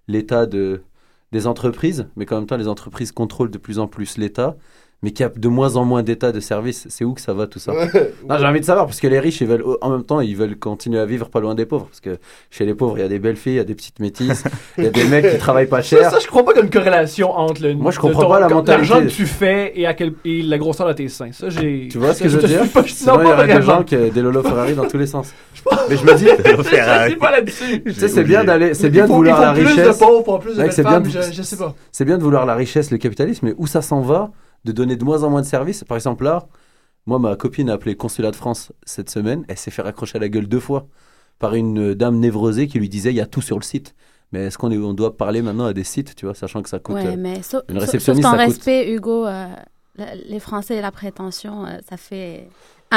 [0.06, 0.82] l'État de,
[1.32, 4.56] des entreprises, mais qu'en même temps les entreprises contrôlent de plus en plus l'État,
[5.02, 7.32] mais qu'il y a de moins en moins d'État de service, c'est où que ça
[7.32, 7.86] va tout ça Ouais.
[8.28, 10.34] Non, J'ai envie de savoir, parce que les riches, ils veulent, en même temps, ils
[10.36, 11.86] veulent continuer à vivre pas loin des pauvres.
[11.86, 12.18] Parce que
[12.50, 14.42] chez les pauvres, il y a des belles filles, il y a des petites métisses,
[14.76, 16.10] il y a des mecs qui travaillent pas Ça, cher.
[16.10, 17.74] ça, je crois pas qu'il y a une corrélation entre le.
[17.74, 18.72] Moi, je comprends ton- pas la mentalité.
[18.88, 21.30] L'argent que tu fais et, à quel, et la grosseur de tes seins.
[21.32, 21.88] Ça, j'ai.
[21.90, 23.82] Tu vois ce ça, que je veux dire pas- Sinon, il y aurait des gens
[23.84, 25.32] qui des Lolo Ferrari dans tous les sens.
[25.88, 27.82] Mais je me dis, Je suis pas là-dessus.
[27.84, 29.96] tu sais, c'est bien d'aller, c'est bien de vouloir la richesse.
[29.96, 31.56] sais.
[31.92, 34.30] C'est bien de vouloir la richesse, le capitalisme, mais où ça s'en va
[34.64, 36.46] de donner de moins en moins de services Par exemple, là,
[37.06, 39.44] moi, ma copine a appelé le consulat de France cette semaine.
[39.48, 40.86] Elle s'est fait raccrocher à la gueule deux fois
[41.38, 43.94] par une euh, dame névrosée qui lui disait il y a tout sur le site.
[44.32, 46.68] Mais est-ce qu'on est- on doit parler maintenant à des sites, tu vois, sachant que
[46.68, 46.96] ça coûte.
[46.96, 48.54] Ouais, euh, mais sauf, une réceptionniste, sauf ton ça coûte.
[48.56, 49.46] respect, Hugo, euh,
[50.28, 52.48] les Français et la prétention, euh, ça fait.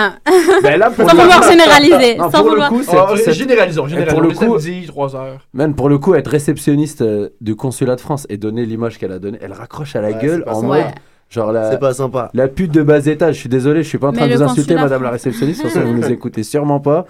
[0.64, 2.16] Ben là, pour sans le- vouloir généraliser.
[2.18, 2.70] Non, sans pour le vouloir...
[2.70, 5.48] coup, c'est- Oh, c'est- généralisons, pour le Le coup- samedi, 3 heures.
[5.54, 9.12] Même pour le coup, être réceptionniste euh, du consulat de France et donner l'image qu'elle
[9.12, 10.68] a donnée, elle raccroche à la Ouais, gueule en ça.
[10.68, 10.78] mode.
[10.86, 10.96] Ouais.
[11.32, 12.30] Genre la, C'est pas sympa.
[12.34, 13.36] la pute de bas étage.
[13.36, 15.12] Je suis désolé, je suis pas en Mais train de le vous insulter, madame la
[15.12, 17.06] réceptionniste, parce que vous nous écoutez sûrement pas.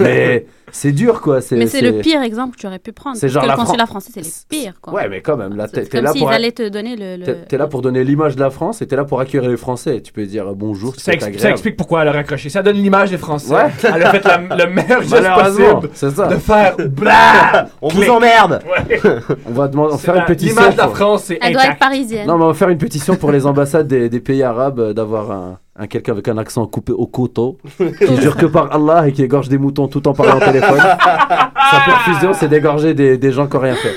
[0.00, 1.40] Mais c'est dur, quoi.
[1.52, 3.16] Mais c'est le pire exemple que tu aurais pu prendre.
[3.16, 4.30] c'est genre que la le consulat Fran- français, c'est les
[4.62, 4.74] pires.
[4.80, 4.94] Quoi.
[4.94, 6.30] Ouais, mais quand même, là, C'est t'es là s'ils pour.
[6.30, 7.16] allaient te donner le.
[7.24, 9.56] le- T'es là pour donner l'image de la France et t'es là pour accueillir les
[9.56, 10.00] Français.
[10.00, 12.48] Tu peux dire bonjour, Ça, c'est ex- ça explique pourquoi elle a raccroché.
[12.48, 13.52] Ça donne l'image des Français.
[13.54, 13.70] Ouais.
[13.84, 16.26] Elle a fait la- le meilleur geste possible c'est ça.
[16.28, 17.68] de faire blah!
[17.82, 19.00] On vous emmerde Ouais.
[19.46, 20.54] On va demander, faire une pétition.
[20.56, 22.26] L'image de la pour- France, c'est Elle doit être parisienne.
[22.26, 25.30] Non, mais on va faire une pétition pour les ambassades des, des pays arabes d'avoir
[25.32, 29.12] un, un quelqu'un avec un accent coupé au couteau, qui jure que par Allah et
[29.12, 30.78] qui égorge des moutons tout en parlant au téléphone.
[31.70, 33.94] Sa perfusion, c'est d'égorger des, des gens qui n'ont rien fait.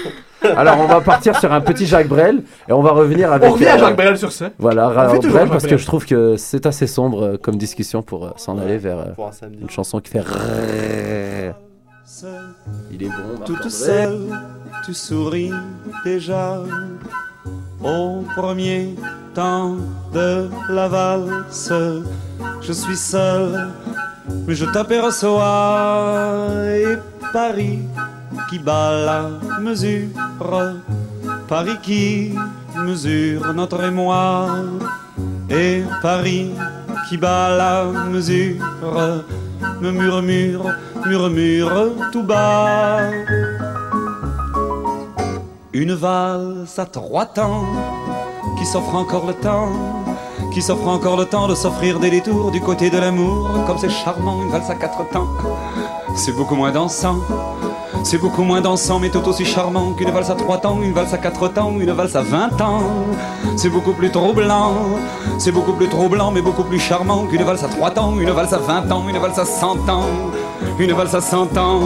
[0.58, 3.48] Alors, on va partir sur un petit Jacques Brel et on va revenir avec.
[3.50, 4.50] On revient à euh, Jacques Brel sur ça.
[4.58, 8.30] Voilà, Brel, parce que je trouve que c'est assez sombre euh, comme discussion pour euh,
[8.38, 10.24] s'en aller vers euh, un une chanson qui fait.
[12.92, 13.14] Il est bon,
[13.46, 13.70] Toute Marc-André.
[13.70, 14.20] seule,
[14.86, 15.52] tu souris
[16.04, 16.58] déjà
[17.84, 18.96] au premier
[19.34, 19.78] temps
[20.14, 21.74] de la valse.
[22.62, 23.70] Je suis seul,
[24.48, 26.98] mais je t'aperçois et
[27.34, 27.80] Paris
[28.50, 30.10] qui bat la mesure,
[31.48, 32.34] Paris qui
[32.86, 34.48] mesure notre émoi
[35.50, 36.52] et Paris
[37.08, 38.64] qui bat la mesure
[39.82, 43.10] me murmure, murmure tout bas.
[45.74, 47.64] Une valse à trois temps
[48.58, 49.70] qui s'offre encore le temps,
[50.54, 53.90] qui s'offre encore le temps de s'offrir des détours du côté de l'amour, comme c'est
[53.90, 55.30] charmant, une valse à quatre temps.
[56.14, 57.20] C'est beaucoup moins dansant,
[58.04, 61.14] c'est beaucoup moins dansant, mais tout aussi charmant qu'une valse à trois temps, une valse
[61.14, 62.82] à quatre temps, une valse à vingt ans.
[63.56, 64.74] C'est beaucoup plus troublant,
[65.38, 68.52] c'est beaucoup plus troublant, mais beaucoup plus charmant qu'une valse à trois temps, une valse
[68.52, 70.04] à vingt ans, une valse à cent ans,
[70.80, 71.82] une valse à cent ans,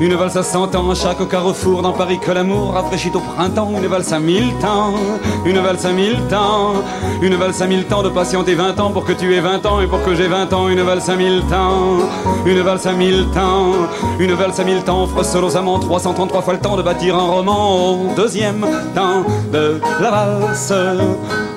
[0.00, 3.86] une valse à cent ans chaque carrefour dans Paris que l'amour rafraîchit au printemps, une
[3.86, 4.94] valse à mille temps,
[5.44, 6.74] une valse à mille temps,
[7.20, 9.80] une valse à mille temps de patienter vingt ans pour que tu aies vingt ans
[9.80, 11.98] et pour que j'ai vingt ans, une valse à mille temps,
[12.46, 13.72] une valse à mille temps,
[14.18, 17.92] une valse à mille temps offre amants 333 fois le temps de bâtir un roman
[17.92, 20.72] au deuxième temps de la valse.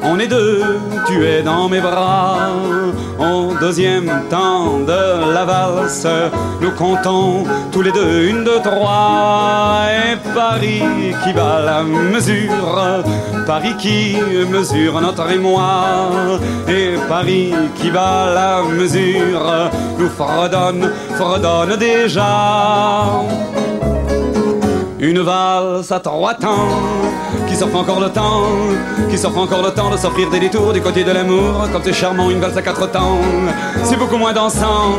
[0.03, 0.61] On est deux,
[1.07, 2.37] tu es dans mes bras.
[3.19, 6.07] Au deuxième temps de la valse,
[6.61, 9.85] nous comptons tous les deux une, deux, trois.
[9.89, 10.83] Et Paris
[11.23, 13.03] qui bat la mesure,
[13.45, 14.17] Paris qui
[14.49, 16.39] mesure notre émoi.
[16.67, 19.69] Et Paris qui bat la mesure,
[19.99, 23.21] nous fredonne, fredonne déjà.
[24.99, 26.69] Une valse à trois temps,
[27.55, 28.43] qui s'offre encore le temps,
[29.09, 31.93] qui s'offre encore le temps de s'offrir des détours du côté de l'amour, comme c'est
[31.93, 33.17] charmant une valse à quatre temps.
[33.81, 34.91] C'est beaucoup moins dansant,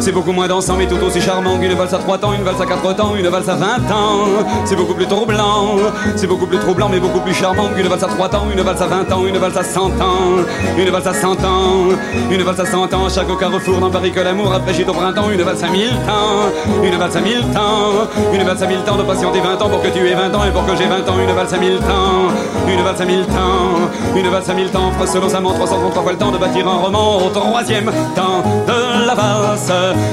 [0.00, 2.62] c'est beaucoup moins dansant, mais tout aussi charmant qu'une valse à trois temps, une valse
[2.62, 4.24] à quatre temps, une valse à vingt ans.
[4.64, 5.76] C'est beaucoup plus troublant,
[6.16, 8.80] c'est beaucoup plus troublant, mais beaucoup plus charmant qu'une valse à trois temps, une valse
[8.80, 10.38] à vingt ans, une valse à cent ans,
[10.78, 11.88] une valse à cent ans,
[12.30, 13.08] une valse à cent ans.
[13.14, 16.82] Chaque carrefour dans Paris que l'amour a fraîchi au printemps, une valse à mille temps,
[16.82, 19.82] une valse à mille temps, une valse à mille temps de patienter 20 ans pour
[19.82, 21.78] que tu aies 20 ans et pour que j'ai 20 ans, une valse à mille
[21.80, 21.97] temps,
[22.68, 26.02] une valse à mille temps, une valse à mille temps, fera selon sa montre 333
[26.02, 29.72] fois le temps de bâtir un roman au troisième temps de la valse.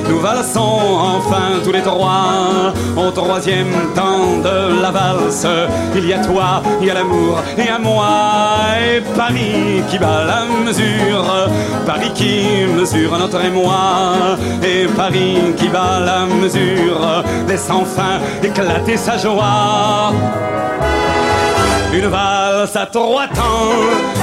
[0.10, 0.80] Nous valsons
[1.18, 5.48] enfin tous les trois au troisième temps de la valse.
[5.96, 8.08] Il y a toi, il y a l'amour et à moi
[8.80, 11.50] et Paris qui bat la mesure,
[11.86, 17.24] Paris qui mesure notre émoi et Paris qui bat la mesure.
[17.48, 20.14] Laisse enfin éclater sa joie.
[21.98, 23.78] une vague à trois temps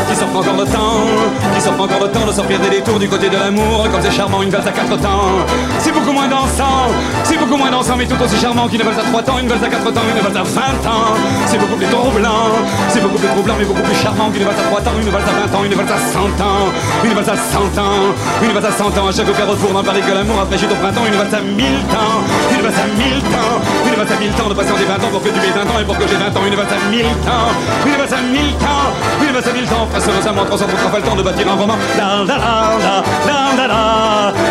[0.08, 1.06] Qui s'offre encore le temps
[1.54, 4.10] Qui s'offre encore le temps de sortir des détours du côté de l'amour Comme c'est
[4.10, 5.46] charmant une valse à quatre temps
[5.78, 6.90] C'est beaucoup moins dansant
[7.22, 9.62] C'est beaucoup moins dansant mais tout aussi charmant qu'une valse à trois temps Une valse
[9.62, 11.14] à quatre temps, une valse à vingt ans
[11.46, 12.50] C'est beaucoup plus troublant
[12.88, 15.28] C'est beaucoup plus troublant mais beaucoup plus charmant qu'une valse à trois temps Une valse
[15.28, 16.66] à vingt ans, une valse à cent ans
[17.04, 18.02] Une valse à cent ans
[18.42, 20.74] Une valse à cent ans À chaque carrefour dans Paris que l'amour a fraîchi au
[20.74, 22.18] printemps Une valse à mille temps
[22.50, 23.54] Une valse à mille temps
[23.86, 25.78] Une valse à mille temps de patienter 20 ans pour que tu aies 20 ans
[25.78, 27.52] Et pour que j'ai 20 ans Une valse à mille temps
[27.86, 28.92] une valse à mille temps,
[29.22, 31.76] une valse à mille temps, face récemment 333 fois le temps de bâtir un roman.
[31.96, 33.66] La la la la la la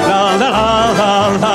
[0.08, 0.50] la la
[0.98, 1.52] la la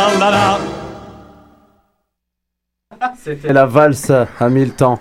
[3.43, 4.99] la la valse à mille temps.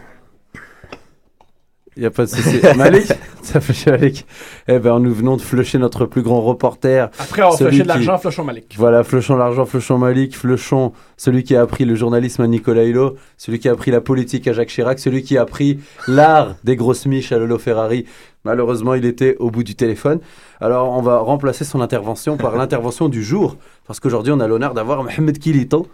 [1.97, 2.59] Il n'y a pas de souci.
[2.75, 3.07] Malik
[3.41, 4.25] Ça fait chier Malik.
[4.67, 7.09] Eh ben, nous venons de flusher notre plus grand reporter.
[7.19, 8.75] Après avoir flushé de qui- l'argent, flushons Malik.
[8.77, 13.15] Voilà, flushons l'argent, flushons Malik, flushons celui qui a appris le journalisme à Nicolas Hulot,
[13.37, 16.75] celui qui a appris la politique à Jacques Chirac, celui qui a appris l'art des
[16.75, 18.05] grosses miches à Lolo Ferrari.
[18.43, 20.19] Malheureusement, il était au bout du téléphone.
[20.59, 24.73] Alors, on va remplacer son intervention par l'intervention du jour, parce qu'aujourd'hui, on a l'honneur
[24.73, 25.87] d'avoir Mohamed Kilito.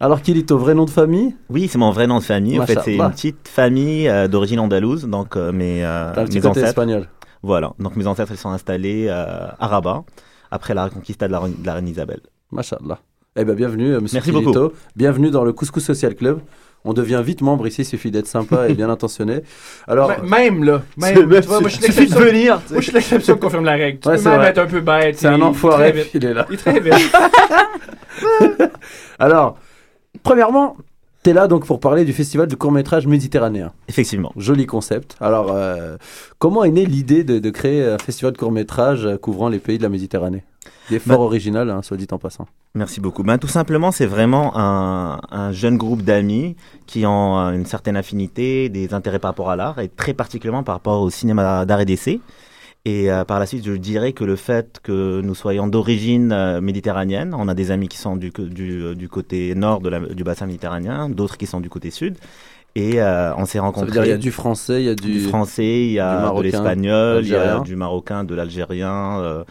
[0.00, 1.34] Alors, Kilito, vrai nom de famille?
[1.48, 2.58] Oui, c'est mon vrai nom de famille.
[2.60, 6.24] En fait, c'est une petite famille euh, d'origine andalouse, donc euh, mes, euh, T'as un
[6.24, 6.66] petit mes côté ancêtres.
[6.68, 7.08] espagnol.
[7.42, 10.02] Voilà, donc mes ancêtres ils sont installés euh, à Rabat
[10.50, 12.20] après la reconquista de la, reine- de la reine Isabelle.
[12.50, 12.98] Machallah.
[13.36, 14.52] Eh ben, bienvenue, euh, monsieur Merci Kilito.
[14.52, 14.74] beaucoup.
[14.96, 16.40] Bienvenue dans le Couscous Social Club.
[16.86, 19.42] On devient vite membre ici, il suffit d'être sympa et bien intentionné.
[19.86, 22.26] Alors, M- Même là, même, même- tu vois, moi je suis suffit de l'exception.
[22.26, 23.98] venir, Moi je suis l'exception qui confirme la règle.
[24.00, 24.48] Tu Ouais, peux c'est même vrai.
[24.50, 25.18] être un peu bête.
[25.18, 26.10] C'est un il- enfoiré, il très vite.
[26.14, 26.46] il est là.
[26.50, 27.16] Il est très vite.
[29.18, 29.58] Alors,
[30.22, 30.76] premièrement,
[31.22, 33.72] tu es là donc pour parler du festival du court-métrage méditerranéen.
[33.88, 34.32] Effectivement.
[34.36, 35.16] Joli concept.
[35.20, 35.96] Alors, euh,
[36.38, 39.78] comment est née l'idée de, de créer un festival de court-métrage euh, couvrant les pays
[39.78, 40.44] de la Méditerranée?
[40.90, 42.46] Il est fort Bah- original, hein, soit dit en passant.
[42.74, 43.22] Merci beaucoup.
[43.22, 47.96] Ben, tout simplement, c'est vraiment un, un jeune groupe d'amis qui ont euh, une certaine
[47.96, 51.80] affinité, des intérêts par rapport à l'art et très particulièrement par rapport au cinéma d'art
[51.80, 52.20] et d'essai.
[52.86, 56.60] Et euh, par la suite, je dirais que le fait que nous soyons d'origine euh,
[56.60, 60.00] méditerranéenne, on a des amis qui sont du, du, euh, du côté nord de la-
[60.00, 62.18] du bassin méditerranéen, d'autres qui sont du côté sud.
[62.76, 63.86] Et euh, on s'est Ça rencontrés.
[63.86, 65.98] veut dire il y a du français, il y a du, du français, il y
[66.00, 69.44] a de l'espagnol, il y a du marocain, de l'algérien,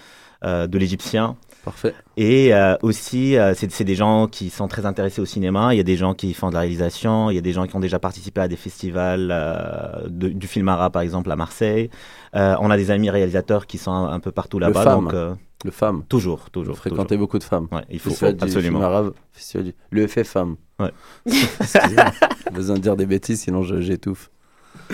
[0.45, 1.35] euh, de l'égyptien.
[1.63, 1.93] Parfait.
[2.17, 5.73] Et euh, aussi, euh, c'est des gens qui sont très intéressés au cinéma.
[5.73, 7.29] Il y a des gens qui font de la réalisation.
[7.29, 10.47] Il y a des gens qui ont déjà participé à des festivals euh, de- du
[10.47, 11.89] film arabe, par exemple, à Marseille.
[12.35, 14.83] Euh, on a des amis réalisateurs qui sont un, un peu partout là-bas.
[14.83, 15.09] femme.
[15.13, 16.03] Euh, Le femme.
[16.09, 16.75] toujours, toujours.
[16.77, 17.19] Fréquenter toujours.
[17.19, 17.67] beaucoup de femmes.
[17.71, 18.79] Ouais, il faut Festival du absolument.
[18.79, 20.57] film arabe, festival du- le fait femme.
[20.79, 20.91] Ouais.
[21.27, 22.11] Excusez-moi.
[22.45, 24.29] J'ai besoin de dire des bêtises, sinon je- j'étouffe.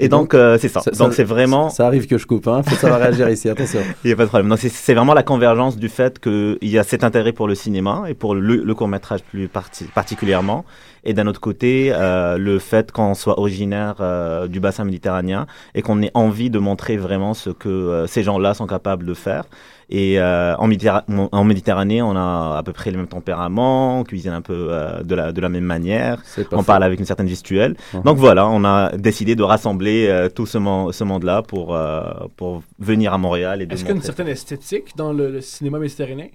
[0.00, 0.80] Et donc, euh, c'est ça.
[0.80, 1.70] Ça- Donc, c'est vraiment.
[1.70, 2.62] Ça arrive que je coupe, hein.
[2.62, 3.80] Faut savoir réagir ici, attention.
[4.04, 4.48] Il n'y a pas de problème.
[4.48, 7.54] Donc, c'est- c'est vraiment la convergence du fait qu'il y a cet intérêt pour le
[7.56, 10.64] cinéma et pour le, le court-métrage plus parti- particulièrement.
[11.08, 15.80] Et d'un autre côté, euh, le fait qu'on soit originaire euh, du bassin méditerranéen et
[15.80, 19.44] qu'on ait envie de montrer vraiment ce que euh, ces gens-là sont capables de faire.
[19.88, 21.04] Et euh, en, Méditerra-
[21.40, 25.02] en Méditerranée, on a à peu près le même tempérament, on cuisine un peu euh,
[25.02, 26.16] de, la, de la même manière,
[26.52, 27.74] on parle avec une certaine gestuelle.
[27.94, 28.02] Mhm.
[28.02, 32.02] Donc voilà, on a décidé de rassembler euh, tout ce, mon- ce monde-là pour, euh,
[32.36, 35.78] pour venir à Montréal Est-ce qu'il y a une certaine esthétique dans le, le cinéma
[35.78, 36.28] méditerranéen?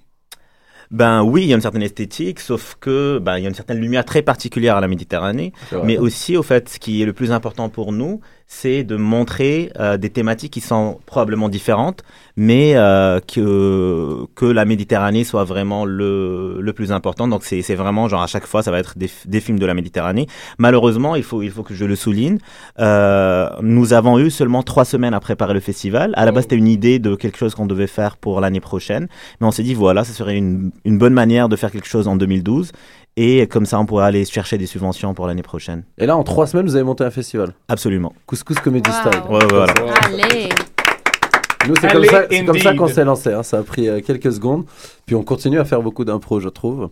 [0.93, 3.55] Ben oui, il y a une certaine esthétique, sauf que ben, il y a une
[3.55, 5.51] certaine lumière très particulière à la Méditerranée,
[5.83, 9.71] mais aussi au fait, ce qui est le plus important pour nous, c'est de montrer
[9.79, 12.03] euh, des thématiques qui sont probablement différentes,
[12.35, 17.27] mais euh, que, que la Méditerranée soit vraiment le, le plus important.
[17.27, 19.65] Donc c'est c'est vraiment, genre à chaque fois, ça va être des, des films de
[19.65, 20.27] la Méditerranée.
[20.57, 22.37] Malheureusement, il faut, il faut que je le souligne,
[22.79, 26.13] euh, nous avons eu seulement trois semaines à préparer le festival.
[26.15, 29.07] À la base, c'était une idée de quelque chose qu'on devait faire pour l'année prochaine,
[29.39, 32.07] mais on s'est dit, voilà, ce serait une, une bonne manière de faire quelque chose
[32.07, 32.71] en 2012.
[33.15, 35.83] Et comme ça, on pourrait aller chercher des subventions pour l'année prochaine.
[35.99, 37.53] Et là, en trois semaines, vous avez monté un festival.
[37.67, 38.13] Absolument.
[38.25, 38.95] Couscous Comedy Wow.
[39.11, 39.21] Style.
[39.29, 39.73] Ouais, voilà.
[40.05, 40.49] Allez.
[41.67, 43.31] Nous, c'est comme ça, comme ça qu'on s'est lancé.
[43.31, 43.43] hein.
[43.43, 44.65] Ça a pris euh, quelques secondes.
[45.05, 46.89] Puis on continue à faire beaucoup d'impro, je trouve.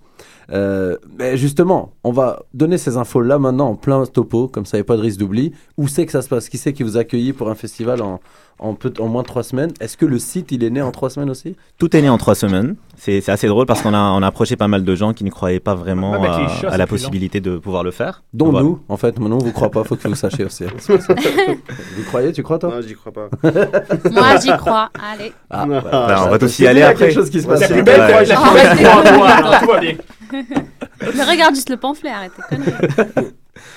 [0.52, 4.80] Euh, mais justement, on va donner ces infos-là maintenant en plein topo, comme ça, il
[4.82, 5.54] n'y a pas de risque d'oubli.
[5.78, 6.50] Où c'est que ça se passe?
[6.50, 8.20] Qui c'est qui vous accueille pour un festival en,
[8.60, 9.72] en, peu- en moins de trois semaines?
[9.80, 11.56] Est-ce que le site, il est né en trois semaines aussi?
[11.78, 12.76] Tout est né en trois semaines.
[12.98, 15.24] C'est c'est assez drôle parce qu'on a, on a approché pas mal de gens qui
[15.24, 16.28] ne croyaient pas vraiment Ouais,
[16.68, 16.86] à- la long.
[16.88, 18.24] possibilité de pouvoir le faire.
[18.34, 18.66] Dont Voilà.
[18.68, 19.18] nous, en fait.
[19.20, 20.66] Maintenant, on vous croit pas, faut que vous sachiez aussi.
[20.90, 22.32] vous croyez?
[22.34, 22.72] Tu crois, toi?
[22.76, 23.30] Non, j'y crois pas.
[24.12, 24.90] Moi, j'y crois.
[25.14, 25.32] Allez.
[25.50, 25.66] Ah.
[25.66, 25.82] Ben,
[26.26, 27.06] on va tous y aller il y a après.
[27.06, 27.62] quelque chose qui se passe.
[27.62, 28.26] La plus belle Ouais.
[28.36, 29.98] croix, la plus belle
[31.16, 32.42] Mais regarde juste le pamphlet, arrêtez.
[32.50, 32.72] conneries.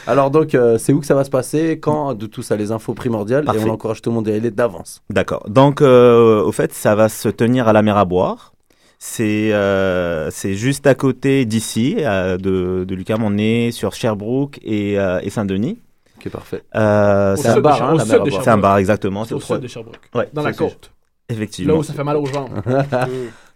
[0.07, 2.71] Alors, donc, euh, c'est où que ça va se passer Quand De tout ça, les
[2.73, 3.43] infos primordiales.
[3.45, 3.65] Et Parfait.
[3.65, 5.03] on encourage tout le monde à y aller d'avance.
[5.11, 5.49] D'accord.
[5.49, 8.53] Donc, euh, au fait, ça va se tenir à la mer à boire.
[8.99, 13.23] C'est euh, c'est juste à côté d'ici, euh, de, de Lucam.
[13.23, 15.79] On est sur Sherbrooke et, euh, et Saint-Denis.
[16.19, 16.63] Ok, parfait.
[16.75, 18.43] Euh, Au c'est un bar, hein, la mer à boire.
[18.45, 19.25] c'est un bar, exactement.
[19.25, 20.09] C'est au sud de Sherbrooke.
[20.15, 20.91] Ouais, Dans la côte.
[21.29, 21.75] Effectivement.
[21.75, 22.51] Là où ça fait mal aux jambes.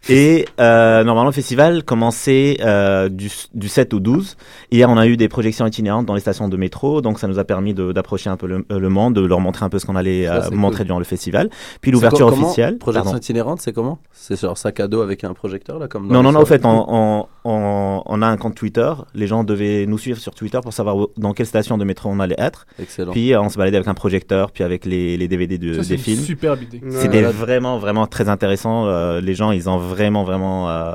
[0.08, 4.36] Et euh, normalement, le festival commençait euh, du, du 7 au 12.
[4.70, 7.38] Hier, on a eu des projections itinérantes dans les stations de métro, donc ça nous
[7.38, 9.78] a permis de- d'approcher un peu le, euh, le monde, de leur montrer un peu
[9.78, 10.86] ce qu'on allait Ça, euh, montrer cool.
[10.86, 11.50] durant le festival.
[11.80, 12.78] Puis l'ouverture officielle.
[12.78, 13.18] Projection pardon.
[13.18, 16.22] itinérante, c'est comment C'est genre sac à dos avec un projecteur, là comme dans Non,
[16.22, 18.90] non, non, en fait, on, on, on, on a un compte Twitter.
[19.14, 22.08] Les gens devaient nous suivre sur Twitter pour savoir où- dans quelle station de métro
[22.08, 22.66] on allait être.
[22.80, 23.12] Excellent.
[23.12, 25.82] Puis euh, on se baladait avec un projecteur, puis avec les, les DVD de, Ça,
[25.82, 26.22] des une films.
[26.22, 26.80] superbe idée.
[26.90, 27.32] C'était Ouais.
[27.32, 28.86] vraiment, vraiment très intéressant.
[28.86, 30.94] Euh, les gens, ils ont vraiment, vraiment, euh,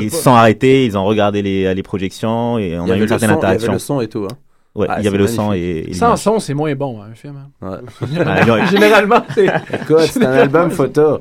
[0.00, 2.96] ils, se sont arrêtés, ils ont regardé les, les projections et on Il y a
[2.96, 3.68] eu une certaine son- Il y interaction.
[3.68, 4.26] avait le son et tout.
[4.30, 4.36] Hein.
[4.74, 5.86] Ouais, Ah, il y avait le son magnifique.
[5.88, 7.36] et, et Sans son, c'est moins bon, hein, un film.
[7.62, 7.80] hein.
[8.02, 8.16] Ouais.
[8.26, 9.46] Ah, Généralement, c'est.
[9.46, 11.20] Écoute, c'est un album photo.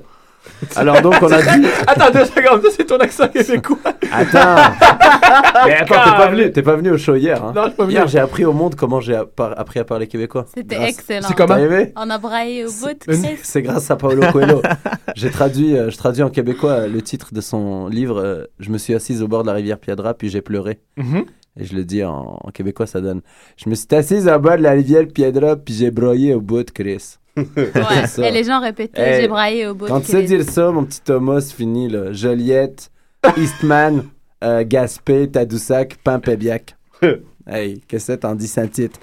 [0.76, 1.68] Alors donc on a dit.
[1.88, 3.78] Attends deux secondes, ça c'est ton accent québécois.
[4.12, 4.72] Attends.
[5.66, 7.44] Mais attends, t'es pas venu, t'es pas venu au show hier.
[7.44, 7.54] Hein.
[7.56, 7.94] Non, je suis pas venu.
[7.96, 10.46] Hier, j'ai appris au monde comment j'ai appar- appris à parler québécois.
[10.54, 11.28] C'était Grâce- excellent.
[11.28, 12.98] C'est comment T'as aimé On a braillé au bout de.
[13.18, 13.40] Chris.
[13.44, 14.62] C'est grâce à Paolo Coelho.
[15.16, 18.20] J'ai traduit, euh, je traduis en québécois euh, le titre de son livre.
[18.20, 20.80] euh, je me suis assise au bord de la rivière Piedra, puis j'ai pleuré.
[20.98, 21.26] Mhm.
[21.60, 23.22] Et je le dis en, en québécois, ça donne.
[23.58, 26.64] Je me suis assise au bord de la rivière Piedra, puis j'ai broyé au bout
[26.64, 27.18] de Chris.
[27.38, 28.28] Ouais.
[28.28, 30.84] Et les gens répétaient, Hey, j'ai braillé au bout Quand tu sais dire ça, mon
[30.84, 32.12] petit Thomas, c'est fini, là.
[32.12, 32.92] Joliette,
[33.38, 34.04] Eastman,
[34.44, 36.76] euh, Gaspé, Tadoussac, Pimpébiac.
[37.48, 39.00] hey, qu'est-ce que t'en dis, Saint-Tite?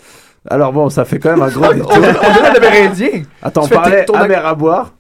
[0.51, 1.93] Alors bon, ça fait quand même un gros On détour.
[1.93, 3.23] on un Amérindien.
[3.43, 4.95] Attends, on Tu fais parlait ton- à mer à boire.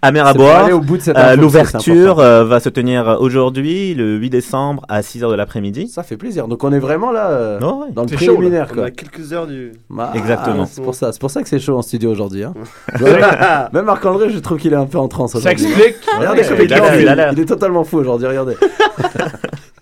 [0.00, 0.64] À mer à boire.
[0.64, 4.84] aller au bout de cette Euh, L'ouverture euh, va se tenir aujourd'hui, le 8 décembre,
[4.88, 5.88] à 6h de l'après-midi.
[5.88, 6.48] Ça fait plaisir.
[6.48, 7.92] Donc on est vraiment là euh, Oh, ouais.
[7.92, 8.32] dans le C'est chaud, là.
[8.34, 8.68] préliminaire.
[8.70, 8.84] On quoi.
[8.86, 9.72] a quelques heures du.
[9.98, 10.66] Ah, Exactement.
[10.70, 12.44] C'est pour ça, c'est pour ça que c'est chaud en studio aujourd'hui.
[12.44, 12.54] Hein.
[13.72, 15.96] Même Marc-André, je trouve qu'il est un peu en transe Ça explique.
[16.18, 18.56] Regardez il il, il est totalement fou aujourd'hui, regardez.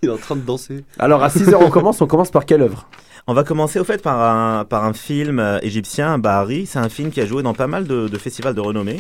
[0.03, 0.85] Il est en train de danser.
[0.99, 2.89] Alors à 6h on commence, on commence par quelle œuvre?
[3.27, 6.65] On va commencer au fait par un, par un film euh, égyptien, Bahari.
[6.67, 8.97] C'est un film qui a joué dans pas mal de, de festivals de renommée.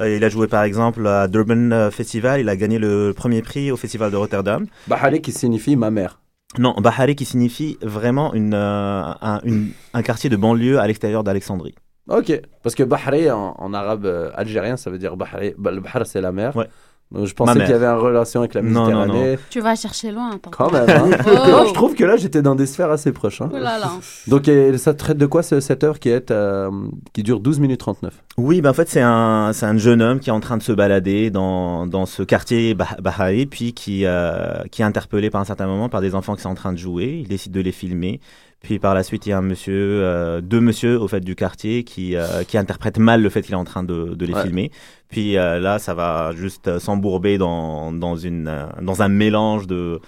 [0.00, 3.40] Euh, il a joué par exemple à Durban euh, Festival, il a gagné le premier
[3.42, 4.66] prix au Festival de Rotterdam.
[4.88, 6.18] Bahari qui signifie ma mère.
[6.58, 11.22] Non, Bahari qui signifie vraiment une, euh, un, une- un quartier de banlieue à l'extérieur
[11.24, 11.74] d'Alexandrie.
[12.08, 12.32] Ok,
[12.64, 15.54] parce que Bahri en, en arabe algérien ça veut dire Bahri.
[15.56, 16.56] Bah, le Bahr c'est la mer.
[16.56, 16.66] Ouais.
[17.14, 18.98] Je pensais qu'il y avait une relation avec la Non, non, non.
[19.06, 19.38] Méditerranée.
[19.50, 20.50] Tu vas chercher loin, attends.
[20.50, 20.88] Quand même.
[20.88, 21.10] Hein.
[21.26, 21.50] Oh.
[21.50, 23.40] Non, je trouve que là j'étais dans des sphères assez proches.
[23.42, 23.50] hein.
[23.52, 23.90] Oh là là.
[24.28, 26.70] Donc et ça traite de quoi ce- cette heure qui, est, euh,
[27.12, 30.32] qui dure 12 minutes 39 Oui, ben en fait, c'est un, jeune homme qui est
[30.32, 34.82] en train de se balader dans, dans ce quartier bah- Baha'i, puis qui, euh, qui
[34.82, 37.20] est interpellé par un certain moment par des enfants qui sont en train de jouer.
[37.22, 38.20] Il décide de les filmer.
[38.62, 41.34] Puis par la suite, il y a un monsieur, euh, deux monsieur au fait du
[41.34, 44.34] quartier qui, euh, qui interprètent mal le fait qu'il est en train de, de les
[44.34, 44.42] Ouais.
[44.42, 44.70] filmer.
[45.08, 49.66] Puis euh, là, ça va juste euh, s'embourber dans, dans, une, euh, dans un mélange
[49.66, 50.00] de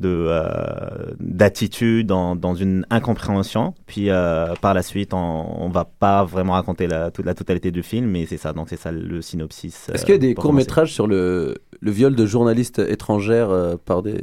[0.00, 0.44] de euh,
[1.20, 5.18] d'attitude dans, dans une incompréhension puis euh, par la suite on,
[5.64, 8.68] on va pas vraiment raconter la, toute la totalité du film mais c'est ça donc
[8.70, 10.64] c'est ça le synopsis Est-ce qu'il y a euh, des pour commencer.
[10.66, 14.20] courts-métrages sur le, le viol de journalistes étrangères euh, par des,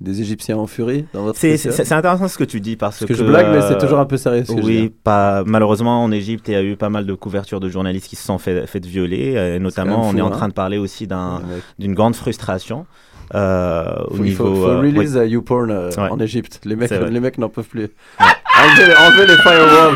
[0.00, 3.14] des Égyptiens en furie dans votre c'est intéressant ce que tu dis parce, Parce que
[3.14, 4.96] je blague, mais c'est euh, toujours un peu sérieux ce que je dis, oui hein.
[5.04, 8.16] pas malheureusement en Égypte il y a eu pas mal de couvertures de journalistes qui
[8.16, 10.30] se sont fait, fait violer euh, et notamment on est en hein.
[10.30, 11.60] train de parler aussi d'un Ouais, ouais.
[11.78, 15.18] d'une grande frustration euh, au Faut- il niveau faut, faut euh, release oui.
[15.20, 16.08] euh, YouPorn euh, Ouais.
[16.10, 16.60] en Égypte.
[16.64, 17.88] Les mecs, les mecs n'en peuvent plus.
[18.20, 19.94] enlevez, enlevez les firewalls.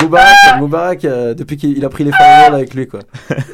[0.00, 3.00] Moubarak, Moubarak euh, depuis qu'il a pris les firewalls avec lui, quoi.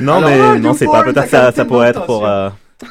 [0.00, 1.02] Non, Alors, mais non, c'est pas.
[1.02, 2.26] Peut-être ça ça, pourrait être pour,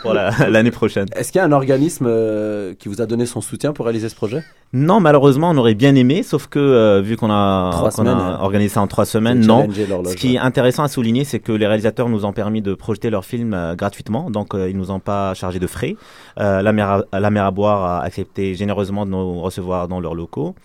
[0.01, 1.05] pour la- l'année prochaine.
[1.15, 4.09] Est-ce qu'il y a un organisme euh, qui vous a donné son soutien pour réaliser
[4.09, 4.43] ce projet?
[4.73, 7.71] Non, malheureusement, on aurait bien aimé, sauf que euh, vu qu'on a,
[8.41, 9.67] organisé ça en trois semaines, non.
[10.05, 13.09] Ce qui est intéressant à souligner, c'est que les réalisateurs nous ont permis de projeter
[13.09, 15.95] leurs films euh, gratuitement, donc ils nous ont pas chargé de frais.
[16.37, 20.15] La, mer à, la mer à boire a accepté généreusement de nous recevoir dans leurs
[20.15, 20.55] locaux.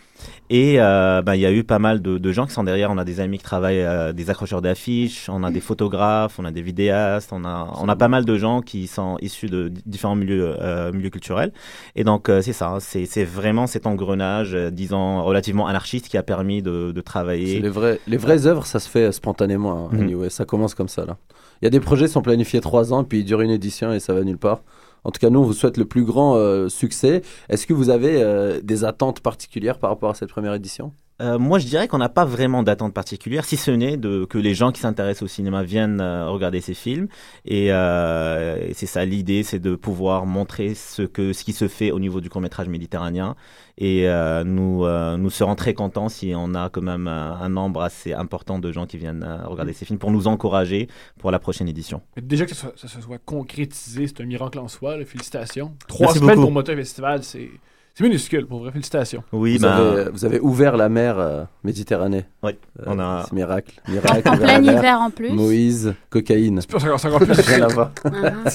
[0.49, 2.91] Et euh, ben, il y a eu pas mal de, de gens qui sont derrière.
[2.91, 6.45] On a des amis qui travaillent, euh, des accrocheurs d'affiches, on a des photographes, on
[6.45, 9.69] a des vidéastes, on a, on a pas mal de gens qui sont issus de
[9.69, 11.53] di- différents milieux, euh, milieux culturels.
[11.97, 16.23] Et donc c'est ça, hein, c'est c'est vraiment cet engrenage, disons, relativement anarchiste qui a
[16.23, 17.61] permis de, de travailler.
[17.61, 19.87] Les, vrais, les vraies œuvres, ça se fait spontanément.
[19.87, 20.03] hein, Mhm.
[20.03, 21.05] anyway, ça commence comme ça.
[21.05, 21.17] Là.
[21.63, 23.93] Il y a des projets qui sont planifiés trois ans, puis ils durent une édition
[23.93, 24.61] et ça va nulle part.
[25.05, 27.23] En tout cas, nous, vous souhaite le plus grand euh, succès.
[27.49, 30.93] Est-ce que vous avez euh, des attentes particulières par rapport à cette première édition?
[31.23, 34.37] Euh, moi, je dirais qu'on n'a pas vraiment d'attente particulière, si ce n'est de, que
[34.37, 37.09] les gens qui s'intéressent au cinéma viennent euh, regarder ces films.
[37.47, 41.69] Et, euh, et c'est ça l'idée, c'est de pouvoir montrer ce, que, ce qui se
[41.69, 43.35] fait au niveau du court-métrage méditerranéen.
[43.79, 47.49] Et euh, nous, euh, nous serons très contents si on a quand même un, un
[47.49, 50.89] nombre assez important de gens qui viennent euh, regarder ces films pour nous encourager
[51.19, 52.03] pour la prochaine édition.
[52.17, 54.99] Mais Déjà que ça, soit- ça se soit concrétisé, c'est un miracle en soi.
[54.99, 55.05] là.
[55.07, 55.75] Félicitations.
[55.89, 56.47] Trois Merci semaines beaucoup.
[56.49, 57.49] pour monter un festival, c'est
[57.97, 58.71] c'est minuscule, pour vrai.
[58.73, 59.23] Félicitations.
[59.33, 62.25] Oui, vous, ben- avez, vous avez ouvert la mer euh, Méditerranée.
[62.43, 62.53] Oui,
[62.85, 63.81] on a- C'est miracle.
[63.89, 64.79] miracle En plein mer.
[64.79, 65.31] hiver en plus.
[65.33, 66.61] Moïse, cocaïne.
[66.61, 67.91] C'est encore- plus Rien à voir.
[68.05, 68.11] Ah.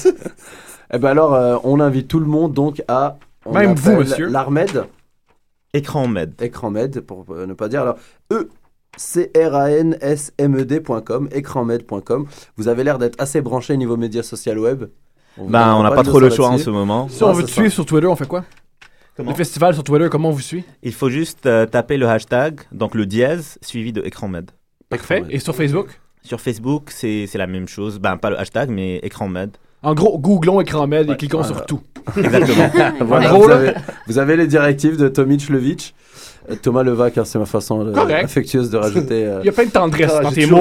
[0.94, 3.16] Eh ben alors, euh, on invite tout le monde donc à.
[3.46, 4.26] on Même vous, monsieur.
[4.28, 4.84] L'Armed.
[5.72, 6.34] Écran Med.
[6.40, 7.80] Écran Med, pour euh, ne pas dire.
[7.82, 7.96] Alors,
[8.30, 8.48] E.
[8.98, 12.26] C-R-A-N-S-M-E-D.com, écranmed.com.
[12.56, 14.84] Vous avez l'air d'être assez branché niveau médias social web.
[15.38, 17.08] Ben, donnera on n'a de pas trop le choix en ce moment.
[17.08, 18.44] Si on veut te suivre sur Twitter, on fait quoi?
[19.16, 22.08] Comment Le festival sur Twitter, comment on vous suit Il faut juste euh, taper le
[22.08, 24.50] hashtag, donc le dièse, suivi de Écran Med.
[24.88, 25.22] Parfait.
[25.28, 27.98] Et sur Facebook Sur Facebook, c'est c'est la même chose.
[27.98, 29.50] Ben, pas le hashtag, mais Écran Med.
[29.82, 31.56] En gros, googlons écran med et cliquons Voilà.
[31.56, 31.80] sur tout.
[32.16, 32.70] Exactement.
[33.00, 33.72] Voilà, En gros, vous, avez,
[34.06, 35.92] vous avez les directives de Tomic Levitch.
[36.62, 38.24] Thomas Levac, hein, c'est ma façon euh, Correct.
[38.24, 39.26] affectueuse de rajouter.
[39.26, 40.58] euh, Il y a plein de tendresse Ah, dans tes mots.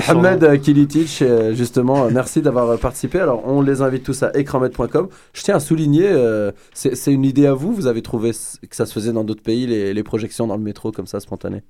[0.00, 0.14] ça.
[0.14, 3.20] Mohamed euh, Kilitic, euh, justement, euh, merci d'avoir participé.
[3.20, 5.08] Alors, on les invite tous à écranmed.com.
[5.32, 7.72] Je tiens à souligner, euh, c'est une idée à vous.
[7.72, 10.62] Vous avez trouvé que ça se faisait dans d'autres pays, les, les projections dans le
[10.62, 11.62] métro comme ça, spontanées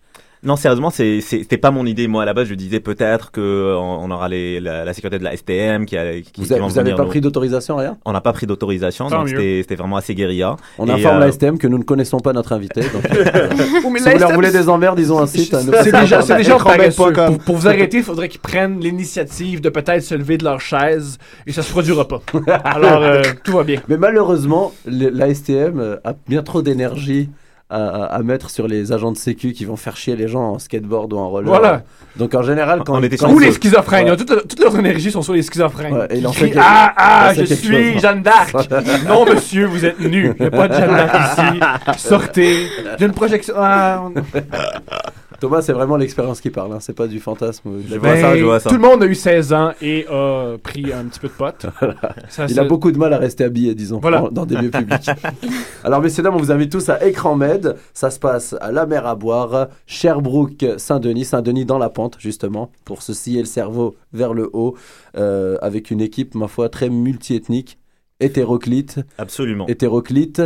[0.47, 2.07] Non, sérieusement, c'est- c'est- c'était pas mon idée.
[2.07, 4.93] Moi, à la base, je disais peut-être que euh, on, on aura les, la, la
[4.95, 7.03] sécurité de la STM qui, a- qui, Vous qui avez, vont vous avez venir pas
[7.03, 10.57] nous- pris d'autorisation, rien On n'a pas pris d'autorisation, donc c'était vraiment assez guérilla.
[10.79, 12.83] On Et, informe euh, la STM que nous ne connaissons pas notre invité.
[12.83, 13.49] Donc, euh,
[13.85, 15.55] Oh, mais si vous leur STM, voulez des emmerdes, ils ont un site.
[15.83, 17.13] C'est déjà, c'est déjà paresseux.
[17.13, 20.61] Pour, pour vous arrêter, il faudrait qu'ils prennent l'initiative de peut-être se lever de leur
[20.61, 22.23] chaise et ça se produira pas.
[22.65, 23.81] Alors, euh, tout va bien.
[23.89, 27.29] Mais malheureusement, le- la STM a bien trop d'énergie
[27.69, 31.13] à, mettre sur les agents de sécu qui vont faire chier les gens en skateboard
[31.13, 31.49] ou en roller.
[31.49, 31.83] Voilà.
[32.17, 33.41] Donc en général, quand On était Ou chanceux.
[33.45, 34.09] les schizophrènes.
[34.11, 34.17] Ouais.
[34.17, 35.93] Toutes, toutes leurs énergies sont sur les schizophrènes.
[35.95, 38.01] Ouais, et il en fait quelque- ah, ah, je suis chose.
[38.03, 38.55] Jeanne d'Arc.
[39.09, 40.33] non, monsieur, vous êtes nu.
[40.39, 41.99] Il n'y a pas de Jeanne d'Arc ici.
[42.09, 42.67] Sortez.
[42.99, 43.55] J'ai une projection.
[43.59, 44.15] Ah, on-
[45.41, 46.73] Thomas, c'est vraiment l'expérience qui parle.
[46.73, 47.71] hein, C'est pas du fantasme.
[47.71, 48.71] de la- Je vois ça, je vois ça.
[48.71, 51.67] Tout le monde a eu 16 ans et a pris un petit peu de pote.
[52.29, 54.21] Ça, Il a beaucoup de mal à rester habillé, disons, Voilà.
[54.21, 55.11] dans, dans des lieux publics.
[55.85, 57.77] Alors, messieurs, dames, on vous invite tous à Écran Med.
[57.95, 61.25] Ça se passe à la mer à boire, Sherbrooke, Saint-Denis.
[61.27, 64.75] Saint-Denis dans la pente, justement, pour se scier le cerveau vers le haut,
[65.17, 67.79] euh, avec une équipe, ma foi, très multiethnique,
[68.21, 69.67] hétéroclite, Absolument.
[69.69, 70.43] hétéroclite,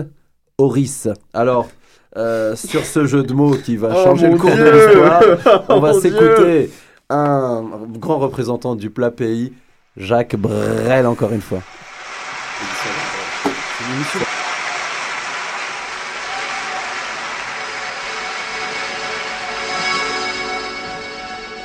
[0.58, 1.08] Oris.
[1.32, 1.68] Alors,
[2.16, 5.74] euh, sur ce jeu de mots qui va Oh, changer le cours de l'histoire, on
[5.76, 6.70] Oh, va s'écouter
[7.08, 7.64] un
[7.98, 9.52] grand représentant du plat pays,
[9.96, 11.60] Jacques Brel, encore une fois.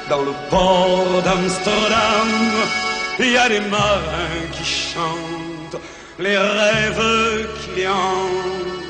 [0.10, 2.30] Dans le port d'Amsterdam,
[3.20, 5.82] il y a des marins qui chantent
[6.20, 8.85] les rêves qui les hantent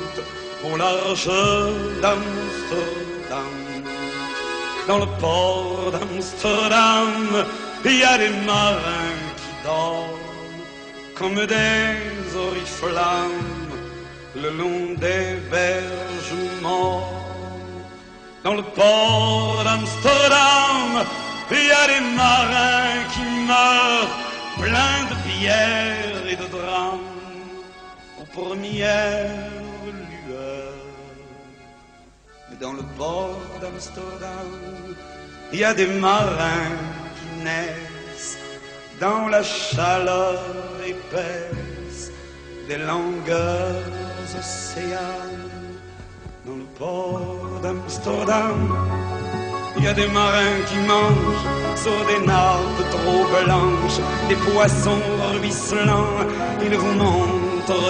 [0.65, 1.29] au large
[2.01, 3.53] d'Amsterdam.
[4.87, 7.45] Dans le port d'Amsterdam,
[7.85, 10.25] il y a des marins qui dorment
[11.17, 13.55] comme des oriflammes
[14.35, 16.05] le long des berges.
[18.43, 21.05] Dans le port d'Amsterdam,
[21.51, 24.13] il y a des marins qui meurent
[24.61, 26.99] pleins de bière et de drames
[28.19, 29.64] aux premières
[32.59, 34.51] dans le port d'Amsterdam,
[35.51, 36.77] il y a des marins
[37.15, 38.37] qui naissent
[38.99, 40.41] dans la chaleur
[40.85, 42.11] épaisse
[42.67, 43.83] des longueurs
[44.37, 45.51] océanes.
[46.45, 48.77] Dans le port d'Amsterdam,
[49.77, 51.45] il y a des marins qui mangent
[51.75, 53.99] sur des nappes trop blanches,
[54.29, 55.01] des poissons
[55.33, 56.19] ruisselants,
[56.63, 56.93] ils vous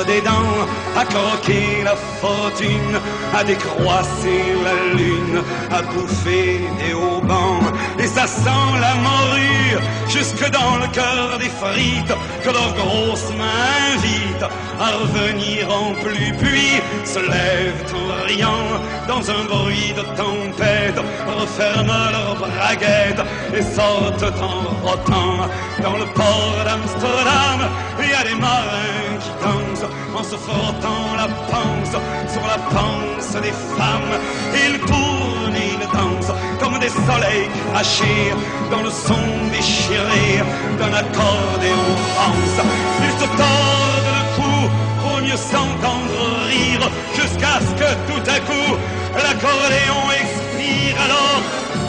[0.07, 0.65] des dents
[0.95, 2.97] à croquer la fortune,
[3.33, 7.59] à décroisser la lune, à bouffer des haubans.
[7.99, 13.95] Et ça sent la morue jusque dans le cœur des frites que leurs grosses mains
[13.95, 14.49] invitent
[14.79, 16.31] à revenir en pluie.
[16.39, 20.99] Puis se lèvent en riant dans un bruit de tempête,
[21.37, 25.49] referment leurs braguettes et sortent en rotant
[25.83, 27.69] dans le port d'Amsterdam.
[27.99, 31.95] Il y a des marins qui dansent en se frottant la panse
[32.31, 34.15] sur la panse des femmes.
[34.53, 38.33] Ils tournent et ils dansent comme des soleils crachés
[38.71, 40.43] dans le son déchiré
[40.79, 42.59] d'un accordéon France.
[43.05, 44.55] Ils se tordent le cou
[45.01, 48.71] pour mieux s'entendre rire jusqu'à ce que tout à coup
[49.15, 51.41] l'accordéon expire alors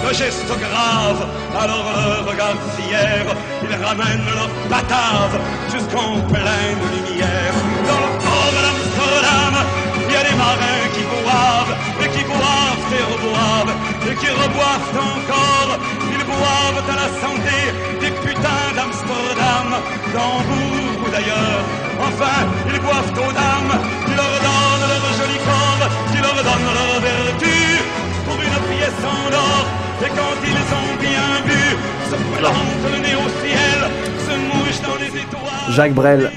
[0.04, 1.26] le geste grave,
[1.58, 3.24] alors le regard fier,
[3.62, 5.38] ils ramènent leur batave
[5.72, 7.56] jusqu'en pleine lumière.
[7.88, 9.54] Dans le port d'Amsterdam,
[10.08, 13.74] il y a des marins qui boivent, et qui boivent et reboivent,
[14.08, 15.78] et qui reboivent encore.
[16.12, 17.56] Ils boivent à la santé
[18.00, 19.68] des putains d'Amsterdam,
[20.12, 21.62] d'Hambourg ou d'ailleurs.
[22.00, 22.38] Enfin,
[22.68, 23.74] ils boivent aux dames,
[24.06, 27.56] qui leur donnent leur joli corps, qui leur donnent leur vertu
[28.24, 29.75] pour une pièce en or.
[30.02, 31.62] Et quand ils ont bien bu,
[32.04, 33.78] se plantent le nez au ciel,
[34.18, 35.72] se mouchent dans les étoiles.
[35.72, 36.30] Jacques Brel.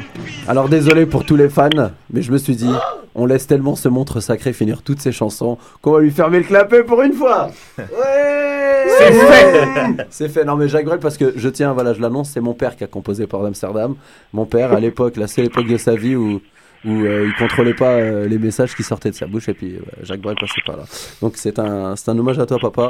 [0.47, 1.70] Alors désolé pour tous les fans,
[2.12, 2.74] mais je me suis dit,
[3.16, 6.45] on laisse tellement ce montre sacré finir toutes ses chansons qu'on va lui fermer le
[6.45, 7.49] clapet pour une fois.
[7.76, 10.07] C'est fait.
[10.10, 10.45] C'est fait.
[10.45, 12.84] Non mais Jacques Brel parce que je tiens, voilà, je l'annonce, c'est mon père qui
[12.84, 13.95] a composé Port d'Amsterdam.
[14.34, 16.41] Mon père à l'époque, là, c'est l'époque de sa vie où
[16.86, 19.75] où euh, il contrôlait pas euh, les messages qui sortaient de sa bouche et puis
[19.75, 20.84] euh, Jacques Brel passait par là.
[21.21, 22.89] Donc c'est un c'est un hommage à toi papa.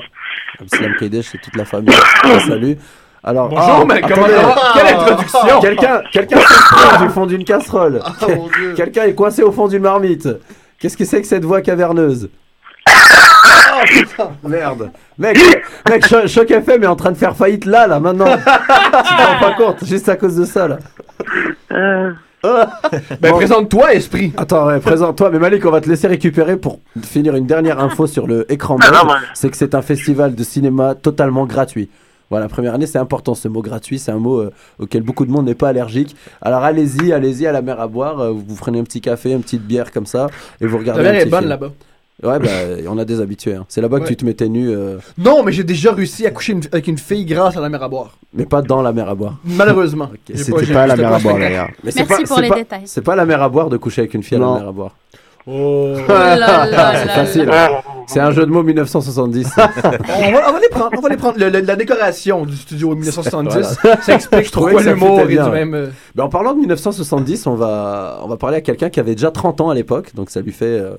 [0.73, 1.95] Slam Kaidesh et toute la famille.
[2.47, 2.77] Salut.
[3.21, 4.33] Alors, Bonjour, ah, mais comment attendez.
[4.33, 8.01] ça va Quelle introduction Quelqu'un, quelqu'un s'exprime du fond d'une casserole.
[8.03, 8.73] Ah, mon Dieu.
[8.77, 10.27] quelqu'un est coincé au fond d'une marmite.
[10.79, 12.29] Qu'est-ce que c'est que cette voix caverneuse
[12.87, 14.91] Oh putain, merde.
[15.17, 15.37] Mec,
[15.89, 18.25] mec, Cho- Choc FM est en train de faire faillite là, là, maintenant.
[18.37, 20.77] tu te rends pas compte, juste à cause de ça, là.
[22.41, 22.67] Ben,
[23.21, 23.33] Bon.
[23.37, 24.31] présente-toi, esprit.
[24.37, 25.29] Attends, ouais, présente-toi.
[25.31, 28.77] Mais Malik, on va te laisser récupérer pour finir une dernière info sur le écran
[28.81, 29.11] Ah, ouais.
[29.33, 31.89] C'est que c'est un festival de cinéma totalement gratuit.
[32.29, 33.97] Voilà, première année, c'est important ce mot gratuit.
[33.99, 36.15] C'est un mot euh, auquel beaucoup de monde n'est pas allergique.
[36.41, 38.19] Alors allez-y, allez-y à la mer à boire.
[38.19, 40.27] euh, vous prenez un petit café, une petite bière comme ça,
[40.61, 41.01] et vous regardez.
[41.03, 41.71] La un mer est bonne là-bas.
[42.21, 42.47] Ouais, bah,
[42.89, 43.55] on a des habitués.
[43.55, 43.65] hein.
[43.69, 44.09] C'est là-bas que Ouais.
[44.09, 46.97] tu te mettais nu, euh, Non, mais j'ai déjà réussi à coucher une- avec une
[46.97, 48.11] fille grâce à la mer à boire.
[48.33, 49.35] mais pas dans la mer à boire.
[49.45, 50.09] Malheureusement.
[50.33, 51.37] C'était pas la mer à boire.
[51.37, 52.81] Mais c'est Merci pas- pour c'est les pas- détails.
[52.85, 54.53] C'est pas la mer à boire de coucher avec une fille à Non.
[54.55, 54.91] la mer à boire.
[55.47, 55.95] Oh.
[56.07, 57.45] Oh là là C'est là facile.
[57.45, 57.81] là.
[58.05, 59.47] C'est un jeu de mots 1970.
[59.57, 60.89] on, va, on va les prendre.
[60.97, 61.39] On va les prendre.
[61.39, 65.23] Le- le- la décoration du studio 1970, ça explique trouvais pourquoi que ça l'humour fitait
[65.23, 65.55] est bien, du ouais.
[65.65, 65.73] même.
[65.73, 69.15] euh, Ben, en parlant de 1970, on va, on va parler à quelqu'un qui avait
[69.15, 70.95] déjà 30 ans à l'époque, donc ça lui fait euh,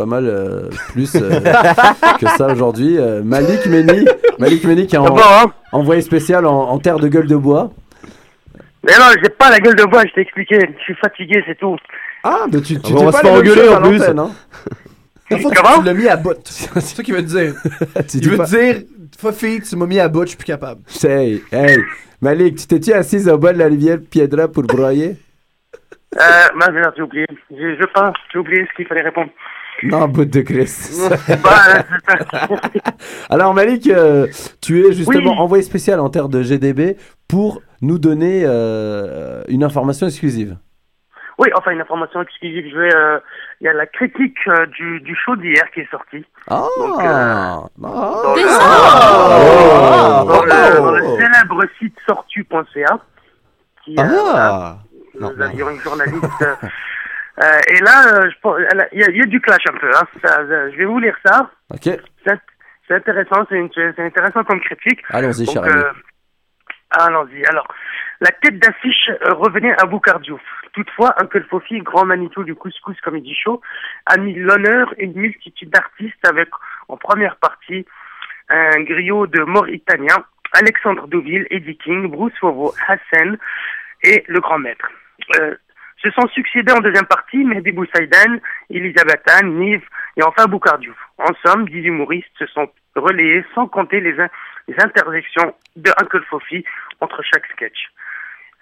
[0.00, 1.40] pas mal euh, plus euh,
[2.20, 2.96] que ça aujourd'hui.
[2.96, 4.06] Euh, Malik Meni,
[4.38, 7.26] Malik Meni qui est en, C'est bon, hein envoyé spécial en, en terre de gueule
[7.26, 7.70] de bois.
[8.82, 10.58] Mais non, j'ai pas la gueule de bois, je t'ai expliqué.
[10.78, 11.76] Je suis fatigué, c'est tout.
[12.24, 14.02] Ah, mais tu, tu On dis va pas se engueuler, en plus.
[14.02, 14.30] hein.
[15.30, 16.34] La fois, tu, Comment tu l'as mis à bout.
[16.44, 17.54] C'est ça qu'il veut te dire.
[18.08, 18.82] Tu Il veut pas- te dire,
[19.18, 20.80] Fofi, tu m'as mis à bout, je suis plus capable.
[21.04, 21.76] Hey, hey,
[22.22, 25.16] Malik, tu t'es-tu assise au bas de la rivière Piedra pour broyer?
[26.18, 26.20] Euh,
[26.56, 27.26] merde, j'ai oublié.
[27.50, 29.30] Je, je pense, j'ai oublié ce qu'il fallait répondre.
[29.84, 31.10] Non, bout de Christ.
[31.42, 31.84] Bah.
[33.30, 34.26] Alors Malik, euh,
[34.60, 35.38] tu es justement Oui.
[35.38, 36.96] envoyé spécial en terre de GDB
[37.28, 40.56] pour nous donner euh, une information exclusive.
[41.38, 42.66] Oui, enfin, une information exclusive.
[42.70, 43.18] Je vais, euh,
[43.62, 46.22] il y a la critique euh, du, du show d'hier qui est sortie.
[46.48, 51.16] Ah, Donc, euh, ah, Dans, Des le, oh, dans le- dans le oh.
[51.16, 52.98] célèbre site sortu.ca.
[53.84, 54.78] Qui, euh, Ah
[55.18, 56.24] nous avions une journaliste.
[57.42, 58.30] euh, et là, euh,
[58.92, 59.90] il y, a- il y a du clash un peu.
[59.94, 60.06] Hein.
[60.24, 61.50] Ça, euh, je vais vous lire ça.
[61.72, 61.88] Ok,
[62.24, 65.00] C'est intéressant, c'est intéressant comme critique.
[65.10, 65.92] allons-y, euh,
[66.90, 67.44] allons-y.
[67.46, 67.66] Alors,
[68.20, 70.40] la tête d'affiche revenait à Boucardiouf.
[70.72, 73.60] Toutefois, Uncle Fofi, grand Manitou du Couscous Comedy Show,
[74.06, 76.48] a mis l'honneur une multitude d'artistes avec,
[76.88, 77.86] en première partie,
[78.48, 83.36] un griot de Mauritaniens, Alexandre Deauville, Eddie King, Bruce Fauveau, Hassan
[84.02, 84.88] et le grand maître.
[85.40, 85.54] Euh,
[86.02, 88.38] se sont succédés en deuxième partie Mehdi Boussaïdan,
[88.70, 89.82] Elisabeth Anne, Nive
[90.16, 90.96] et enfin Boucardiouf.
[91.18, 94.28] En somme, dix humoristes se sont relayés sans compter les, in-
[94.68, 96.64] les interjections de Uncle Fofi
[97.00, 97.90] entre chaque sketch.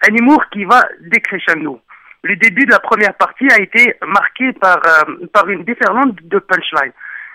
[0.07, 1.81] Un humour qui va décrescendo.
[2.23, 6.91] Le début de la première partie a été marqué par, euh, une déferlante de punchline.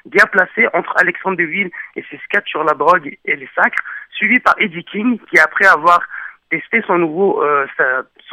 [0.06, 4.38] bien placé entre Alexandre Deville et ses sketchs sur la drogue et les sacres, suivi
[4.40, 6.00] par Eddie King, qui après avoir
[6.50, 7.66] testé son, nouveau, euh,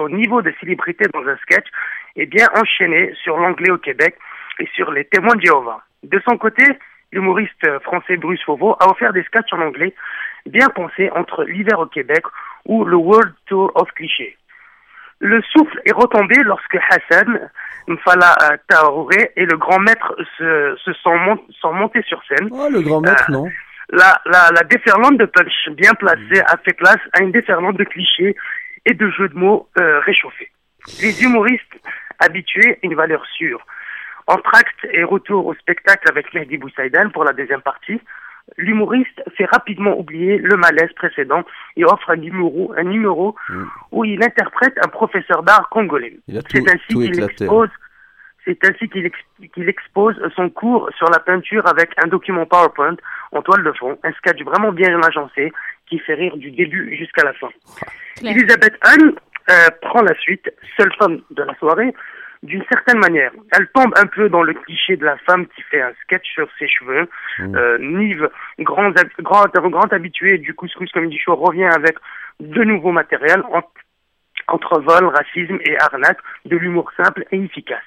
[0.01, 1.67] son niveau de célébrité dans un sketch,
[2.15, 4.15] est bien enchaîné sur l'anglais au Québec
[4.59, 5.81] et sur les témoins de Jéhovah.
[6.03, 6.63] De son côté,
[7.11, 9.93] l'humoriste euh, français Bruce Fauveau a offert des sketchs en anglais
[10.45, 12.23] bien pensés entre l'hiver au Québec
[12.65, 14.37] ou le World Tour of Clichés.
[15.19, 17.49] Le souffle est retombé lorsque Hassan
[17.87, 22.49] Mfala euh, Traoré et le grand maître se, se sont, mon- sont montés sur scène.
[22.51, 23.45] Oh, le grand maître, non
[23.89, 27.83] La, la, la déferlante de punch bien placée a fait place à une déferlante de
[27.83, 28.35] clichés
[28.85, 30.51] et de jeux de mots euh, réchauffés.
[31.01, 31.79] Les humoristes
[32.19, 33.65] habitués, une valeur sûre.
[34.27, 37.99] Entracte et retour au spectacle avec Mehdi Boussaïdan pour la deuxième partie.
[38.57, 41.43] L'humoriste fait rapidement oublier le malaise précédent
[41.77, 43.35] et offre un numéro, un numéro
[43.91, 46.17] où il interprète un professeur d'art congolais.
[46.27, 47.69] Tout, C'est ainsi qu'il expose
[48.43, 52.95] c'est ainsi qu'il ex- qu'il expose son cours sur la peinture avec un document PowerPoint
[53.33, 55.53] en toile de fond, un sketch vraiment bien agencé
[55.91, 57.49] qui fait rire du début jusqu'à la fin.
[58.15, 58.31] Claire.
[58.35, 59.11] Elisabeth Anne
[59.49, 61.93] euh, prend la suite, seule femme de la soirée,
[62.43, 63.31] d'une certaine manière.
[63.51, 66.47] Elle tombe un peu dans le cliché de la femme qui fait un sketch sur
[66.57, 67.09] ses cheveux.
[67.41, 68.29] Euh, Nive,
[68.59, 71.97] grand, grand, grand habitué du couscous comedy show, revient avec
[72.39, 73.63] de nouveaux matériels en-
[74.47, 77.83] entre vol, racisme et arnaque, de l'humour simple et efficace.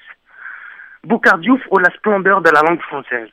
[1.03, 3.29] Boucardiouf ou la splendeur de la langue française.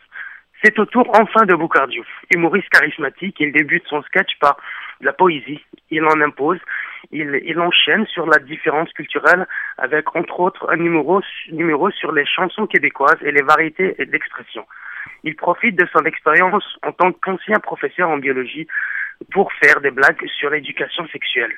[0.63, 2.07] C'est au tour enfin de Boucardiouf.
[2.33, 4.57] Humoriste charismatique, il débute son sketch par
[5.01, 5.65] la poésie.
[5.91, 6.61] Il en impose.
[7.11, 9.47] Il, il enchaîne sur la différence culturelle
[9.77, 14.65] avec, entre autres, un numéro, numéro sur les chansons québécoises et les variétés d'expression.
[15.25, 18.69] Il profite de son expérience en tant qu'ancien professeur en biologie
[19.33, 21.53] pour faire des blagues sur l'éducation sexuelle.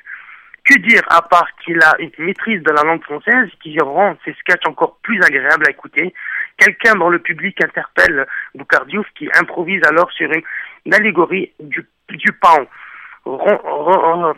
[0.63, 4.33] Que dire à part qu'il a une maîtrise de la langue française qui rend ses
[4.33, 6.11] sketchs encore plus agréables à écouter?
[6.57, 12.31] Quelqu'un dans le public interpelle Boucardiouf qui improvise alors sur une, allégorie du, du
[13.25, 14.33] ren-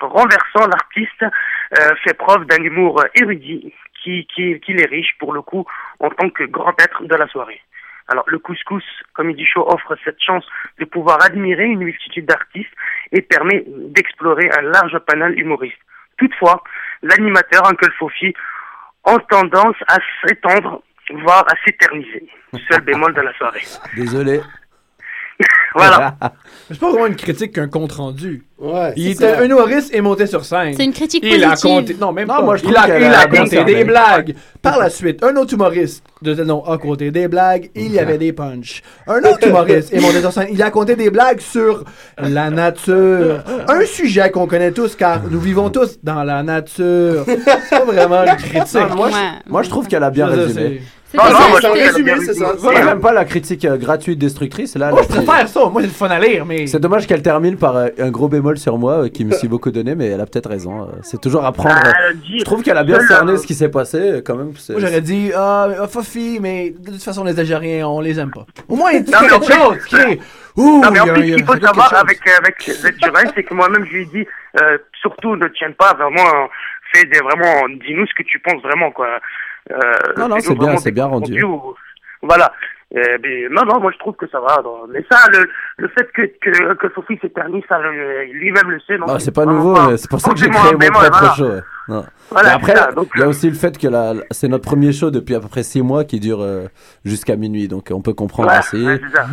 [0.00, 5.42] renversant l'artiste euh, fait preuve d'un humour érudit qui, qui, qui est riche pour le
[5.42, 5.64] coup
[6.00, 7.60] en tant que grand être de la soirée.
[8.08, 10.46] Alors le couscous Comedy Show offre cette chance
[10.78, 12.74] de pouvoir admirer une multitude d'artistes
[13.12, 15.78] et permet d'explorer un large panel humoriste.
[16.18, 16.62] Toutefois,
[17.02, 18.34] l'animateur Uncle Fofi
[19.04, 20.82] a tendance à s'étendre,
[21.48, 22.28] à s'éterniser.
[22.68, 23.62] Seul bémol de la soirée.
[23.96, 24.40] Désolé.
[25.74, 26.14] Voilà.
[26.70, 28.44] C'est pas vraiment une critique qu'un compte rendu.
[28.58, 29.40] Ouais, Il était ça.
[29.40, 30.74] un humoriste et monté sur scène.
[30.76, 31.96] C'est une critique Il a compté.
[32.00, 32.42] Non, même Non, pas.
[32.42, 34.34] moi, je il trouve a, il a compté des blagues.
[34.62, 37.70] Par la suite, un autre humoriste de ce nom a compté des blagues.
[37.74, 38.82] Il y avait des punchs.
[39.08, 40.46] Un autre humoriste est monté sur scène.
[40.52, 41.84] Il a compté des blagues sur
[42.18, 43.42] la nature.
[43.68, 47.24] Un sujet qu'on connaît tous car nous vivons tous dans la nature.
[47.26, 48.74] C'est pas vraiment une critique.
[48.80, 49.20] Non, moi, je, Ouais.
[49.48, 50.82] moi, je trouve qu'elle a bien résumé.
[51.12, 52.50] C'est- Non, non, c'était- trouve résumé, c'est ça.
[52.52, 52.76] résumé.
[52.82, 54.76] j'aime pas la critique euh, gratuite, destructrice.
[54.76, 55.60] Là, Moi, la- je préfère ça.
[55.66, 56.66] Moi, c'est le fun à lire, mais.
[56.66, 59.48] C'est dommage qu'elle termine par euh, un gros bémol sur moi, euh, qui me suis
[59.48, 60.82] beaucoup donné, mais elle a peut-être raison.
[60.82, 61.76] euh, C'est toujours à prendre.
[61.84, 64.52] Ah, dit- Je trouve qu'elle a bien cerné ce qui s'est passé, quand même.
[64.56, 68.30] c'est- Moi, j'aurais dit, ah, Fofi, mais de toute façon, les Algériens, on les aime
[68.30, 68.46] pas.
[68.68, 69.84] Au moins, il dit quelque chose.
[69.88, 70.20] qui est-
[70.56, 73.42] Ouh, Non, mais en il y a- plus, ce qu'il faut savoir avec, avec c'est
[73.42, 74.26] que moi-même, je lui ai dit,
[75.00, 76.48] surtout, ne tiens pas vraiment,
[76.92, 79.08] fais des vraiment, dis-nous ce que tu penses vraiment, quoi.
[79.70, 79.76] Euh,
[80.18, 81.42] Non, non, c'est bien, c'est bien rendu.
[81.42, 81.74] où-
[82.22, 82.52] Voilà.
[82.94, 84.60] Mais, non, non, moi, je trouve que ça va.
[84.62, 84.80] non.
[84.90, 85.48] Mais ça, le,
[85.78, 88.98] le fait que, que, que Sophie s'est permis, ça, lui-même le sait.
[88.98, 91.34] Non, Ah, c'est pas nouveau, c'est pour ça que j'ai créé mon propre voilà.
[91.34, 91.48] show.
[91.48, 91.60] ouais.
[91.88, 92.04] Non.
[92.30, 94.64] Voilà, Mais après, donc, il y a euh, aussi le fait que la- c'est notre
[94.64, 96.66] premier show depuis à peu près 6 mois qui dure euh,
[97.04, 98.76] jusqu'à minuit, donc on peut comprendre ouais, aussi.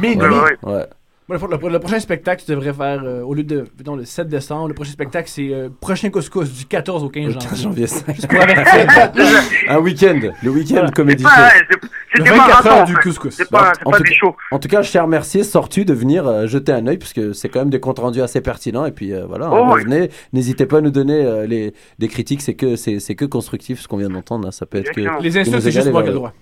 [0.02, 0.26] Minuit.
[0.64, 0.86] Ouais.
[1.30, 4.04] Moi, le, le- le prochain spectacle, tu devrais faire, euh, au lieu de, mettons, le
[4.04, 7.50] 7 décembre, le prochain spectacle, c'est euh, prochain couscous du 14 au 15 Le janvier.
[7.50, 8.06] 15 janvier 5.
[8.16, 8.88] Juste pour avertir.
[9.70, 10.90] un week-end, le week-end Voilà.
[10.92, 11.36] comédie C'est show.
[11.36, 11.80] pas, ouais, c'est-
[12.12, 13.36] c'est Le des 24 marathons, du couscous.
[13.36, 14.36] C'est pas, c'est En pas tout des cas- shows.
[14.52, 17.36] En tout cas, je tiens à remercier Sortu de venir euh, jeter un œil, puisque
[17.36, 18.88] c'est quand même des comptes rendus assez pertinents.
[18.88, 19.84] Et puis euh, voilà, Oh, oui.
[19.84, 20.10] revenez.
[20.34, 23.80] N'hésitez pas à nous donner euh, les, des critiques, c'est que, c'est, c'est que constructif
[23.82, 24.48] ce qu'on vient d'entendre.
[24.48, 24.52] hein.
[24.52, 25.02] Ça peut être que.
[25.22, 26.34] Les insultes, c'est juste moi qui ai le droit.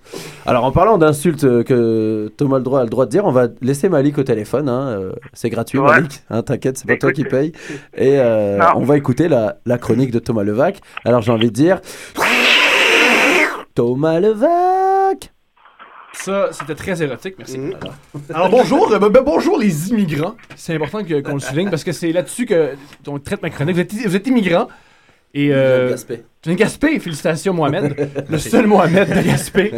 [0.45, 3.47] Alors en parlant d'insultes que Thomas le droit, a le droit de dire, on va
[3.61, 4.69] laisser Malik au téléphone.
[4.77, 5.87] Hein, euh, c'est gratuit, Ouais.
[5.87, 6.21] Malik.
[6.29, 7.31] hein, t'inquiète, c'est pas toi qui Écoute.
[7.31, 7.51] paye.
[7.95, 10.79] Et euh, on va écouter la, la chronique de Thomas Levac.
[11.05, 11.79] Alors j'ai envie de dire.
[13.75, 15.31] Thomas Levac
[16.13, 17.57] Ça, c'était très érotique, merci.
[17.59, 17.73] Mhm.
[18.33, 20.35] Alors bonjour, euh, ben, ben, bonjour les immigrants.
[20.55, 22.71] C'est important qu'on le souligne parce que c'est là-dessus que
[23.07, 23.75] on traite ma chronique.
[23.75, 24.67] Vous êtes, vous êtes immigrant
[25.45, 26.23] et euh, Gaspé.
[26.47, 26.99] Gaspé.
[26.99, 29.73] Félicitations Mohamed, le seul Mohamed de Gaspé.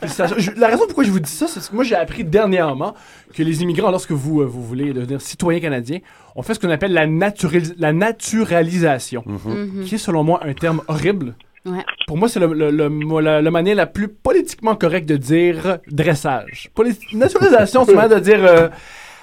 [0.00, 0.36] Félicitations.
[0.38, 2.94] Je- la raison pourquoi je vous dis ça, c'est parce que moi j'ai appris dernièrement
[3.34, 5.98] que les immigrants, lorsque vous euh, vous voulez devenir citoyen canadien,
[6.36, 9.84] on fait ce qu'on appelle la, naturalis- la naturalisation, Mhm.
[9.84, 11.34] qui est selon moi un terme horrible
[11.66, 11.82] Ouais.
[12.06, 15.16] Pour moi, c'est le, le, le, mo- la, la manière la plus politiquement correcte de
[15.16, 16.68] dire dressage.
[16.74, 18.68] Poli- naturalisation, c'est une manière de dire euh,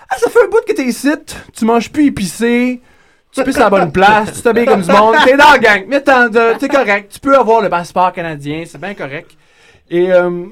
[0.09, 1.11] Ah, ça fait un bout que t'es ici,
[1.55, 2.81] tu manges plus épicé,
[3.31, 5.85] tu pisses à la bonne place, tu t'habilles comme du monde, t'es dans la gang,
[5.87, 9.31] mais t'es correct, tu peux avoir le passeport canadien, c'est bien correct.
[9.89, 10.45] Et euh,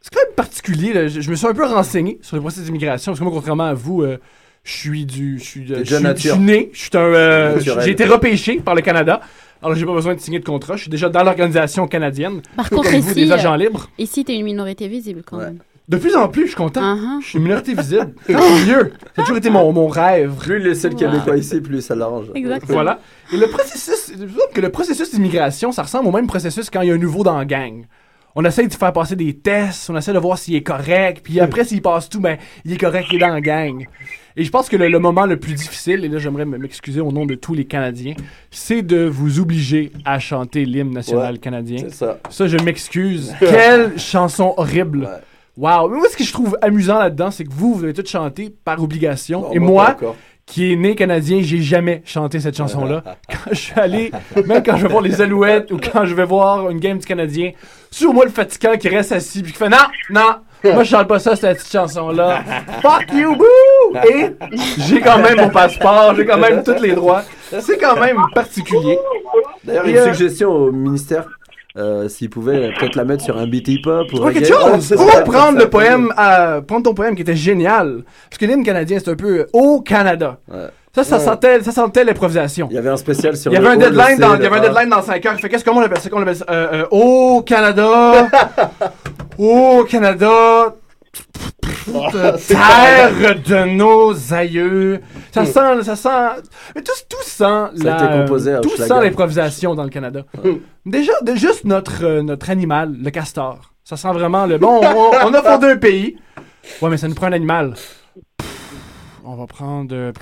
[0.00, 1.08] c'est quand même particulier, là.
[1.08, 3.64] Je, je me suis un peu renseigné sur le processus d'immigration, parce que moi, contrairement
[3.64, 4.18] à vous, euh,
[4.62, 5.38] je suis du.
[5.38, 6.34] Je suis je suis- je nature.
[6.34, 6.98] suis né, je suis un.
[7.00, 9.20] euh, j'ai été repêché par le Canada.
[9.62, 10.76] Alors, j'ai pas besoin de signer de contrat.
[10.76, 12.42] Je suis déjà dans l'organisation canadienne.
[12.54, 13.88] Par contre, comme vous, ici, des agents euh, libres.
[13.98, 15.58] Ici, t'es une minorité visible quand même.
[15.86, 16.96] De plus en plus, je suis content.
[16.96, 17.20] Uh-huh.
[17.20, 18.14] Je suis une minorité visible.
[18.26, 18.92] Tant mieux.
[19.14, 20.34] Ça a toujours été mon, mon rêve.
[20.40, 22.26] Plus il laisse le Québécois ici, plus ça l'arrange.
[22.34, 22.72] Exactement.
[22.72, 23.00] Voilà.
[23.32, 24.12] Et le processus,
[24.54, 27.22] que le processus d'immigration, ça ressemble au même processus quand il y a un nouveau
[27.22, 27.84] dans la gang.
[28.34, 31.38] On essaie de faire passer des tests, on essaie de voir s'il est correct, puis
[31.38, 33.86] après, s'il passe tout, ben, il est correct, il est dans la gang.
[34.36, 37.12] Et je pense que le, le moment le plus difficile, et là, j'aimerais m'excuser au
[37.12, 38.14] nom de tous les Canadiens,
[38.50, 41.78] c'est de vous obliger à chanter l'hymne national Ouais, canadien.
[41.82, 42.18] C'est ça.
[42.30, 43.32] Ça, je m'excuse.
[43.38, 45.08] Quelle chanson horrible.
[45.56, 45.88] Wow.
[45.88, 48.52] Mais moi, ce que je trouve amusant là-dedans, c'est que vous, vous avez tout chanté
[48.64, 49.42] par obligation.
[49.42, 49.96] Bon, et moi,
[50.46, 53.02] qui est né canadien, j'ai jamais chanté cette chanson-là.
[53.28, 54.12] quand je suis allé,
[54.46, 57.06] même quand je vais voir les Alouettes ou quand je vais voir une game du
[57.06, 57.52] Canadien,
[57.90, 59.78] c'est toujours moi le fatigant qui reste assis puis qui fait non,
[60.10, 62.42] non, moi je chante pas ça, cette petite chanson-là.
[62.82, 63.98] Fuck you, boo!
[64.12, 64.34] Et
[64.78, 67.22] j'ai quand même mon passeport, j'ai quand même tous les droits.
[67.60, 68.98] C'est quand même particulier.
[69.62, 71.26] D'ailleurs, une euh, suggestion au ministère,
[71.76, 74.92] euh, s'ils pouvaient peut-être la mettre sur un beat hip-hop ou quelque chose.
[74.92, 78.04] Ou prendre ça, le poème, à, prendre ton poème qui était génial.
[78.30, 80.38] Parce que l'hymne canadien, c'est un peu euh, au Canada.
[80.48, 80.68] Ouais.
[80.94, 81.24] Ça, ça Ouais.
[81.24, 82.68] sentait, ça sentait l'improvisation.
[82.70, 84.46] Il y avait un spécial sur Il y avait le un deadline dans, il y
[84.46, 85.34] avait un deadline dans 5 heures.
[85.36, 86.08] Il fait qu'est-ce qu'on appelle ça?
[86.08, 86.44] Qu'on appelle ça?
[86.48, 88.28] Euh, euh, au Canada?
[89.38, 90.72] au Canada.
[92.48, 95.00] Terre de nos aïeux.
[95.32, 96.42] Ça sent, ça sent,
[96.74, 97.44] mais tout, tout sent
[97.82, 100.22] la, composé tout sent l'improvisation dans le Canada.
[100.86, 103.72] Déjà, de juste notre, euh, notre animal, le castor.
[103.84, 104.80] Ça sent vraiment le bon.
[104.82, 106.16] On, on a fondé un pays.
[106.80, 107.74] Ouais, mais ça nous prend un animal.
[109.24, 109.94] On va prendre.
[109.94, 110.12] euh,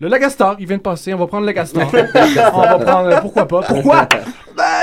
[0.00, 1.82] le Lagastor, il vient de passer, on va prendre le Castor.
[2.54, 3.08] on va prendre.
[3.10, 3.62] euh, Pourquoi pas?
[3.62, 4.08] Pourquoi?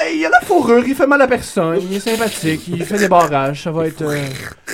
[0.02, 2.98] Ben, il a la fourrure, il fait mal à personne, il est sympathique, il fait
[2.98, 4.02] des barrages, ça va être.
[4.04, 4.24] euh,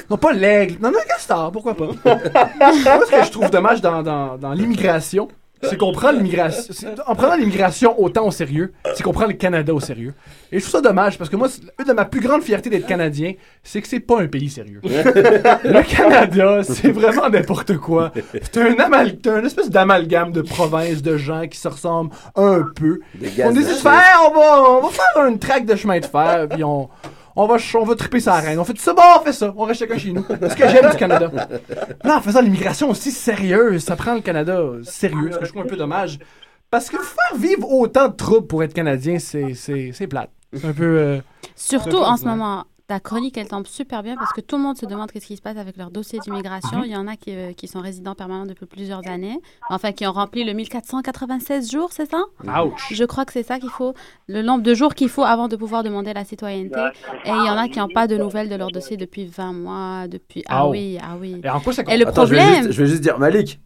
[0.10, 1.86] Non, pas l'aigle, non, non, le Castor, pourquoi pas?
[2.06, 5.28] Moi, ce que je trouve dommage dans, dans, dans l'immigration,
[5.62, 6.74] c'est qu'on prend l'immigration.
[7.08, 10.14] En prenant l'immigration autant au sérieux, c'est qu'on prend le Canada au sérieux.
[10.52, 11.48] Et je trouve ça dommage parce que moi,
[11.80, 13.34] une de ma plus grandes fiertés d'être Canadien,
[13.64, 14.82] c'est que c'est pas un pays sérieux.
[14.84, 18.12] le Canada, c'est vraiment n'importe quoi.
[18.42, 19.18] C'est un, amal...
[19.24, 23.00] c'est un espèce d'amalgame de provinces, de gens qui se ressemblent un peu.
[23.16, 26.00] Des On décide de de faire, on va, on va faire une traque de chemin
[26.00, 26.90] de fer, puis on,
[27.36, 28.60] on va, on va triper sa reine.
[28.60, 30.26] On fait tout ça, bon, on fait ça, on reste chacun chez nous.
[30.28, 31.32] C'est ce que j'aime du Canada.
[32.04, 35.64] Là, en faisant l'immigration aussi sérieuse, ça prend le Canada sérieux, ce que je trouve
[35.64, 36.20] un peu dommage.
[36.72, 40.32] Parce que faire vivre autant de troubles pour être Canadien, c'est, plate.
[40.54, 40.84] C'est un peu.
[40.98, 41.20] euh,
[41.56, 44.42] Surtout c'est un peu en ce moment, ta chronique, elle tombe super bien parce que
[44.42, 46.78] tout le monde se demande qu'est-ce qui se passe avec leur dossier d'immigration.
[46.78, 46.84] Mhm.
[46.86, 50.06] Il y en a qui, euh, qui sont résidents permanents depuis plusieurs années, enfin qui
[50.06, 52.24] ont rempli le 1496 jours, c'est ça?
[52.44, 52.94] Ouch.
[52.94, 53.94] Je crois que c'est ça qu'il faut,
[54.28, 56.80] le nombre de jours qu'il faut avant de pouvoir demander la citoyenneté.
[57.26, 59.54] Et il y en a qui n'ont pas de nouvelles de leur dossier depuis 20
[59.54, 60.44] mois, depuis...
[60.48, 60.72] Ah Oh.
[60.72, 61.42] oui, ah oui.
[61.44, 62.64] Et en quoi ça Et le Attends, je vais, problème...
[62.66, 63.60] juste, je vais juste dire Malik.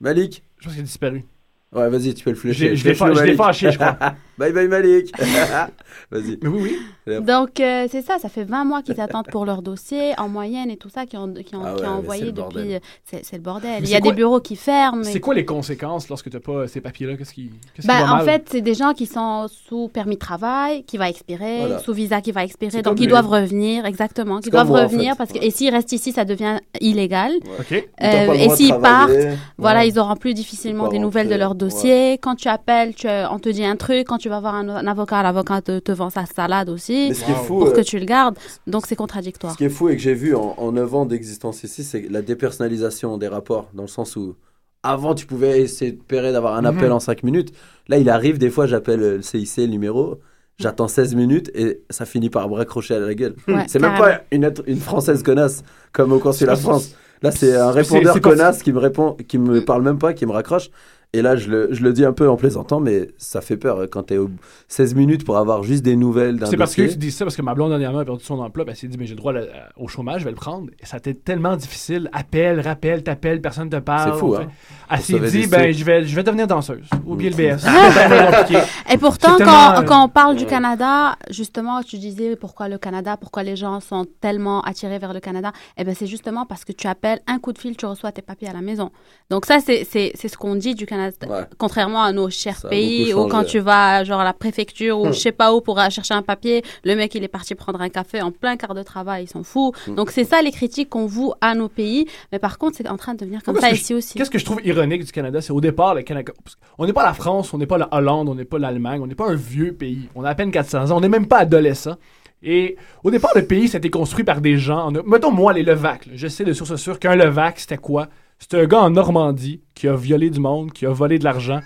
[0.00, 0.42] Malik.
[0.58, 1.24] Je pense qu'il a disparu.
[1.72, 2.74] Ouais, vas-y, tu peux le flécher.
[2.76, 3.96] Je l'ai- l'ai Flèche-le, fa- je crois.
[4.38, 5.12] bye bye Malik.
[6.10, 6.38] vas-y.
[6.42, 7.20] Oui, oui.
[7.24, 10.70] Donc, euh, c'est ça, ça fait 20 mois qu'ils attendent pour leur dossier, en moyenne
[10.70, 12.76] et tout ça, qui ont, qui ont, Ah qui ont envoyé depuis.
[13.04, 13.82] C'est c'est le bordel.
[13.82, 15.04] Mais Il y a quoi- des bureaux qui ferment.
[15.04, 17.16] C'est quoi les conséquences lorsque tu n'as pas ces papiers-là?
[17.16, 18.24] Qu'est-ce qui, qu'est-ce qui Bah, va en mal?
[18.24, 21.78] fait, c'est des gens qui sont sous permis de travail, qui va expirer, Voilà.
[21.78, 24.80] sous visa qui va expirer, C'est donc ils les- doivent revenir, exactement, comme doivent moi,
[24.80, 25.18] en revenir fait.
[25.18, 27.32] parce que et s'ils restent ici, ça devient illégal.
[27.60, 27.72] OK.
[27.72, 29.12] Euh, Ils pas et s'ils partent,
[29.58, 32.18] voilà, ils auront plus difficilement Ils des nouvelles de leur dossier.
[32.20, 34.06] Quand tu appelles, tu, on te dit un truc.
[34.06, 37.14] Quand tu vas voir un, un avocat, l'avocat te, te vend sa salade aussi Mais
[37.14, 38.36] ce qui est fou, pour euh, que tu le gardes.
[38.66, 39.52] Donc c'est contradictoire.
[39.52, 42.08] Ce qui est fou et que j'ai vu en, en 9 ans d'existence ici, c'est
[42.10, 43.68] la dépersonnalisation des rapports.
[43.74, 44.36] Dans le sens où,
[44.82, 46.66] avant, tu pouvais essayer de pérer d'avoir un Mhm.
[46.66, 47.52] appel en 5 minutes.
[47.88, 50.20] Là, il arrive, des fois, j'appelle euh, le CIC, le numéro.
[50.58, 53.34] J'attends 16 minutes et ça finit par me raccrocher à la gueule.
[53.48, 56.94] Ouais, c'est même pas une, être- une française connasse comme au consulat France.
[57.22, 60.32] Là, c'est un répondeur connasse qui me répond, qui me parle même pas, qui me
[60.32, 60.70] raccroche.
[61.12, 63.78] Et là, je le, je le dis un peu en plaisantant, mais ça fait peur
[63.80, 64.30] euh, quand t'es au
[64.68, 67.34] 16 minutes pour avoir juste des nouvelles d'un C'est parce que tu dis ça, parce
[67.34, 69.18] que ma blonde dernièrement a perdu son emploi, ben, elle s'est dit, mais j'ai le
[69.18, 69.40] droit à
[69.76, 70.68] au chômage, je vais le prendre.
[70.80, 72.08] Et ça a été tellement difficile.
[72.12, 74.12] Appel, rappel, t'appelles, personne te parle.
[74.12, 74.46] C'est fou, hein.
[74.88, 76.86] Elle s'est dit, ben, je vais, je vais devenir danseuse.
[77.04, 77.58] Oubliez le BS.
[77.64, 78.60] C'est tellement compliqué.
[78.92, 80.46] Et pourtant, quand, euh, quand on parle du.
[80.46, 85.20] Canada, justement, tu disais pourquoi le Canada, pourquoi les gens sont tellement attirés vers le
[85.20, 85.52] Canada.
[85.76, 88.22] Eh ben, c'est justement parce que tu appelles un coup de fil, tu reçois tes
[88.22, 88.90] papiers à la maison.
[89.28, 90.99] Donc ça, c'est c'est- c'est ce qu'on dit du Canada.
[91.08, 91.48] Canada.
[91.58, 95.06] Contrairement à nos chers Ça pays où quand tu vas genre à la préfecture ou
[95.06, 95.12] Hmm.
[95.12, 97.80] je sais pas où pour aller chercher un papier, le mec il est parti prendre
[97.80, 99.74] un café en plein quart de travail, il s'en fout.
[99.86, 99.94] Hmm.
[99.94, 102.96] Donc c'est ça les critiques qu'on voue à nos pays, mais par contre c'est en
[102.96, 104.14] train de devenir comme ça ici je- aussi.
[104.18, 106.32] Qu'est-ce que je trouve ironique du Canada, c'est au départ, le Canada.
[106.76, 109.06] qu'on n'est pas la France, on n'est pas la Hollande, on n'est pas l'Allemagne, on
[109.06, 110.08] n'est pas un vieux pays.
[110.14, 111.96] On a à peine 400 ans, on n'est même pas adolescent.
[112.42, 114.90] Et au départ, le pays, ça a été construit par des gens.
[114.90, 116.06] on a- mettons, moi, les Levac.
[116.06, 116.12] là.
[116.14, 118.08] Je sais de source sûre qu'un Levac, c'était quoi?
[118.40, 121.60] C'était un gars en Normandie qui a violé du monde, qui a volé de l'argent.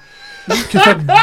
[0.71, 1.15] qui a fait bon.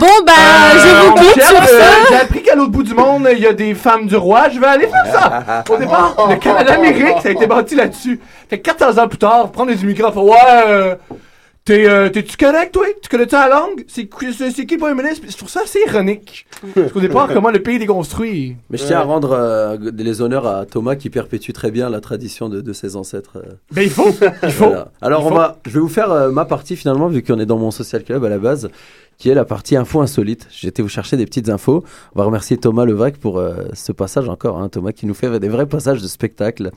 [0.00, 0.32] Bon, ben,
[0.74, 1.86] je vous quitte sur euh, ça.
[2.08, 4.48] J'ai appris qu'à l'autre bout du monde, il y a des femmes du roi.
[4.48, 5.64] Je vais aller faire ça.
[5.68, 8.18] Au départ, le Canada-Amérique, ça a été bâti là-dessus.
[8.48, 10.94] Fait que 400 ans plus tard, prendre des immigrants, faire ouais, euh,
[11.70, 12.84] t'es, euh, t'es-tu correct, toi?
[13.00, 13.84] Tu connais-tu la langue?
[13.86, 15.24] C'est, qui- c'est, c'est qui le premier ministre?
[15.28, 16.46] Je trouve ça assez ironique.
[16.74, 18.56] Parce qu'au départ, comment le pays est déconstruit.
[18.70, 22.00] Mais je tiens à rendre euh, les honneurs à Thomas qui perpétue très bien la
[22.00, 23.36] tradition de, de ses ancêtres.
[23.36, 23.52] euh.
[23.72, 24.08] Ben, il faut,
[24.42, 24.64] il faut.
[24.66, 24.90] Voilà.
[25.00, 25.34] Alors Il on faut.
[25.36, 28.02] va, je vais vous faire euh, ma partie finalement vu qu'on est dans mon social
[28.02, 28.68] club à la base,
[29.20, 30.48] qui est la partie info insolite.
[30.64, 31.84] Été vous chercher des petites infos.
[32.14, 35.38] On va remercier Thomas Levac pour euh, ce passage encore, hein, Thomas qui nous fait
[35.38, 36.70] des vrais passages de spectacle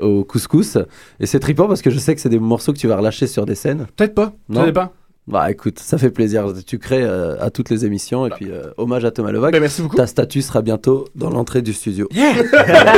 [0.00, 0.78] au couscous.
[1.20, 3.28] Et c'est trippant parce que je sais que c'est des morceaux que tu vas relâcher
[3.28, 3.86] sur des scènes.
[3.94, 4.90] Peut-être pas, Non dépend.
[5.28, 6.52] Bah écoute, ça fait plaisir.
[6.66, 9.56] Tu crées euh, à toutes les émissions et puis euh, hommage à Thomas Levac.
[9.58, 9.96] Merci beaucoup.
[9.96, 12.08] Ta statue sera bientôt dans l'entrée du studio.
[12.12, 12.34] Yeah!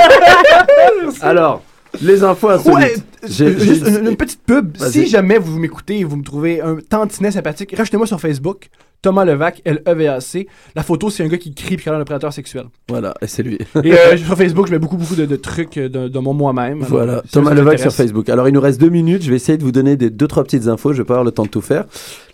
[1.20, 1.62] Alors,
[2.02, 2.76] les infos insolites.
[2.78, 2.94] Ouais,
[3.28, 4.76] J'ai- euh, j'ai- juste une, une petite pub.
[4.76, 4.92] Vas-y.
[4.92, 8.68] Si jamais vous m'écoutez et vous me trouvez un tantinet sympathique, rajoutez-moi sur Facebook,
[9.00, 10.48] Thomas Levac, L-E-V-A-C.
[10.74, 12.64] La photo, c'est un gars qui crie puis qui a l'air d'un prédateur sexuel.
[12.88, 13.58] Voilà, et c'est lui.
[13.84, 16.34] Et euh, sur Facebook, je mets beaucoup, beaucoup de, de trucs euh, de, de mon
[16.34, 16.80] moi-même.
[16.80, 18.28] Voilà, Thomas Levac sur Facebook.
[18.28, 19.22] Alors, il nous reste deux minutes.
[19.22, 20.92] Je vais essayer de vous donner des deux, trois petites infos.
[20.92, 21.84] Je vais pas avoir le temps de tout faire.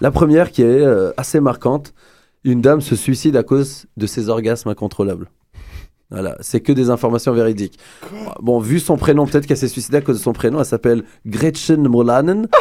[0.00, 1.92] La première, qui est euh, assez marquante
[2.46, 5.28] une dame se suicide à cause de ses orgasmes incontrôlables.
[6.14, 7.76] Voilà, c'est que des informations véridiques.
[8.40, 10.60] Bon, vu son prénom, peut-être qu'elle s'est suicidée à cause de son prénom.
[10.60, 12.46] Elle s'appelle Gretchen Molanen.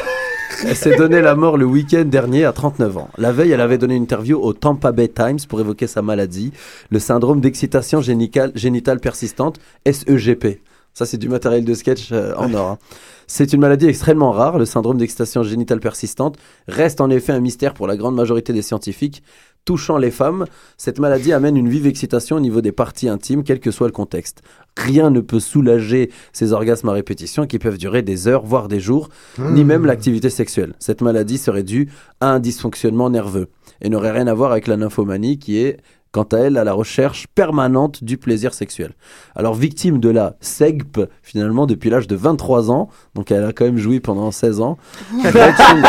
[0.65, 3.09] Elle s'est donné la mort le week-end dernier à 39 ans.
[3.17, 6.53] La veille, elle avait donné une interview au Tampa Bay Times pour évoquer sa maladie,
[6.89, 10.61] le syndrome d'excitation génitale, génitale persistante, SEGP.
[10.93, 12.67] Ça, c'est du matériel de sketch euh, en or.
[12.69, 12.77] hein.
[13.25, 14.59] C'est une maladie extrêmement rare.
[14.59, 16.37] Le syndrome d'excitation génitale persistante
[16.67, 19.23] reste en effet un mystère pour la grande majorité des scientifiques.
[19.66, 20.45] Touchant les femmes,
[20.78, 23.93] cette maladie amène une vive excitation au niveau des parties intimes, quel que soit le
[23.93, 24.41] contexte.
[24.76, 28.82] Rien ne peut soulager ces orgasmes à répétition qui peuvent durer des heures, voire des
[28.82, 29.07] jours,
[29.39, 30.74] ni même l'activité sexuelle.
[30.80, 31.89] Cette maladie serait due
[32.20, 33.47] à un dysfonctionnement nerveux
[33.82, 35.78] et n'aurait rien à voir avec la nymphomanie qui est,
[36.14, 38.93] quant à elle, à la recherche permanente du plaisir sexuel.
[39.36, 43.66] Alors, victime de la SEGP, finalement, depuis l'âge de 23 ans, donc elle a quand
[43.66, 44.78] même joui pendant 16 ans,
[45.24, 45.84] Gretchen,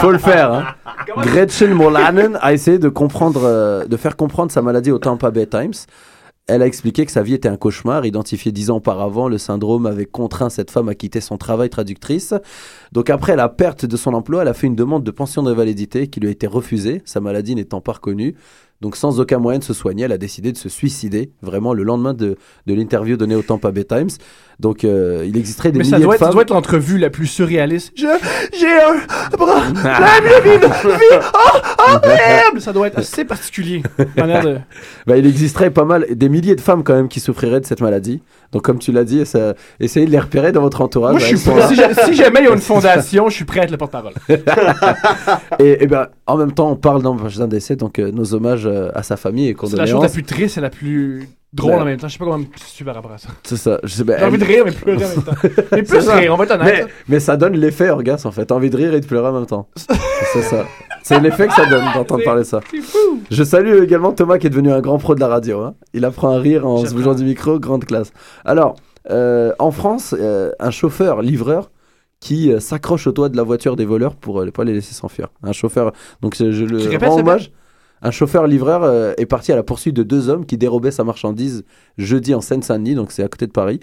[0.00, 0.64] faut le faire, hein.
[1.18, 5.46] Gretchen Molanen a essayé de comprendre, euh, de faire comprendre sa maladie au Tampa Bay
[5.46, 5.74] Times.
[6.48, 8.04] Elle a expliqué que sa vie était un cauchemar.
[8.04, 12.34] Identifié dix ans auparavant, le syndrome avait contraint cette femme à quitter son travail traductrice.
[12.90, 16.08] Donc après la perte de son emploi, elle a fait une demande de pension d'invalidité
[16.08, 18.34] qui lui a été refusée, sa maladie n'étant pas reconnue.
[18.82, 21.84] Donc sans aucun moyen de se soigner, elle a décidé de se suicider, vraiment le
[21.84, 24.10] lendemain de, de l'interview donnée au Tampa Bay Times.
[24.62, 26.32] Donc euh, il existerait des Mais ça milliers doit, de être, ça femmes...
[26.34, 27.92] doit être l'entrevue la plus surréaliste.
[27.96, 28.06] Je,
[28.58, 30.66] j'ai un bras, la vie, vie,
[31.34, 32.60] oh, horrible!
[32.60, 33.82] Ça doit être assez particulier.
[34.16, 34.58] Manière de...
[35.06, 37.80] Bah, il existerait pas mal, des milliers de femmes quand même qui souffriraient de cette
[37.80, 38.22] maladie.
[38.52, 41.10] Donc comme tu l'as dit, ça- essayez de les repérer dans votre entourage.
[41.12, 41.68] Moi, je Elles suis sont pas- là.
[41.68, 43.78] si, ja- si jamais il y a une fondation, je suis prêt à être le
[43.78, 44.12] porte-parole.
[45.58, 48.66] et, et ben, en même temps, on parle d'un d'un décès, donc euh, nos hommages
[48.66, 50.12] euh, à sa famille et C'est la chose la condoléances.
[50.12, 52.08] plus triste et la plus drôle Ben, en même temps.
[52.08, 53.28] Je sais pas comment me suivre par rapport à ça.
[53.44, 53.78] C'est ça.
[53.82, 55.32] je sais- ben, J'ai envie de rire, mais pleurer en même temps.
[55.72, 56.16] Mais plus ça.
[56.16, 56.84] rire, on va être honnête.
[56.86, 58.50] Mais, mais ça donne l'effet orgasme en fait.
[58.52, 59.68] Envie de rire et de pleurer en même temps.
[60.32, 60.64] c'est ça.
[61.02, 62.60] C'est l'effet que ça donne d'entendre parler ça.
[62.60, 63.20] fou.
[63.30, 65.60] Je salue également Thomas qui est devenu un grand pro de la radio.
[65.60, 65.74] hein.
[65.94, 68.12] Il apprend à rire en se bougeant du micro, grande classe.
[68.44, 68.76] Alors,
[69.10, 71.70] euh, en France, euh, un chauffeur livreur
[72.20, 74.94] qui euh, s'accroche au toit de la voiture des voleurs pour ne pas les laisser
[74.94, 75.26] s'enfuir.
[75.42, 77.50] Un chauffeur, donc je, je le rends hommage.
[78.02, 81.04] Un chauffeur livreur euh, est parti à la poursuite de deux hommes qui dérobaient sa
[81.04, 81.64] marchandise
[81.98, 83.80] jeudi en Seine-Saint-Denis, donc c'est à côté de Paris.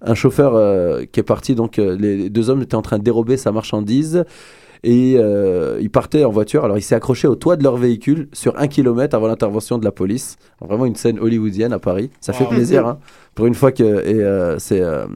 [0.00, 3.04] Un chauffeur euh, qui est parti, donc euh, les deux hommes étaient en train de
[3.04, 4.24] dérober sa marchandise
[4.84, 6.64] et euh, ils partaient en voiture.
[6.64, 9.84] Alors il s'est accroché au toit de leur véhicule sur un kilomètre avant l'intervention de
[9.84, 10.36] la police.
[10.60, 12.10] Vraiment une scène hollywoodienne à Paris.
[12.20, 12.50] Ça fait Wow.
[12.50, 12.98] plaisir, hein,
[13.34, 15.06] pour une fois que et euh, c'est euh,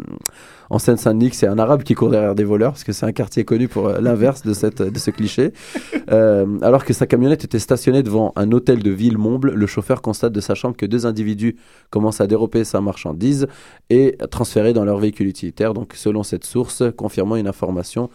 [0.73, 3.45] en Seine-Saint-Denis c'est un arabe qui court derrière des voleurs parce que c'est un quartier
[3.45, 5.53] connu pour euh, l'inverse de cette de ce cliché.
[6.11, 10.33] Euh, alors que sa camionnette était stationnée devant un hôtel de Villemomble, le chauffeur constate
[10.33, 11.57] de sa chambre que deux individus
[11.91, 13.47] commencent à dérober sa marchandise
[13.89, 15.75] et transférer dans leur véhicule utilitaire.
[15.75, 18.11] Donc selon cette source, confirmant une information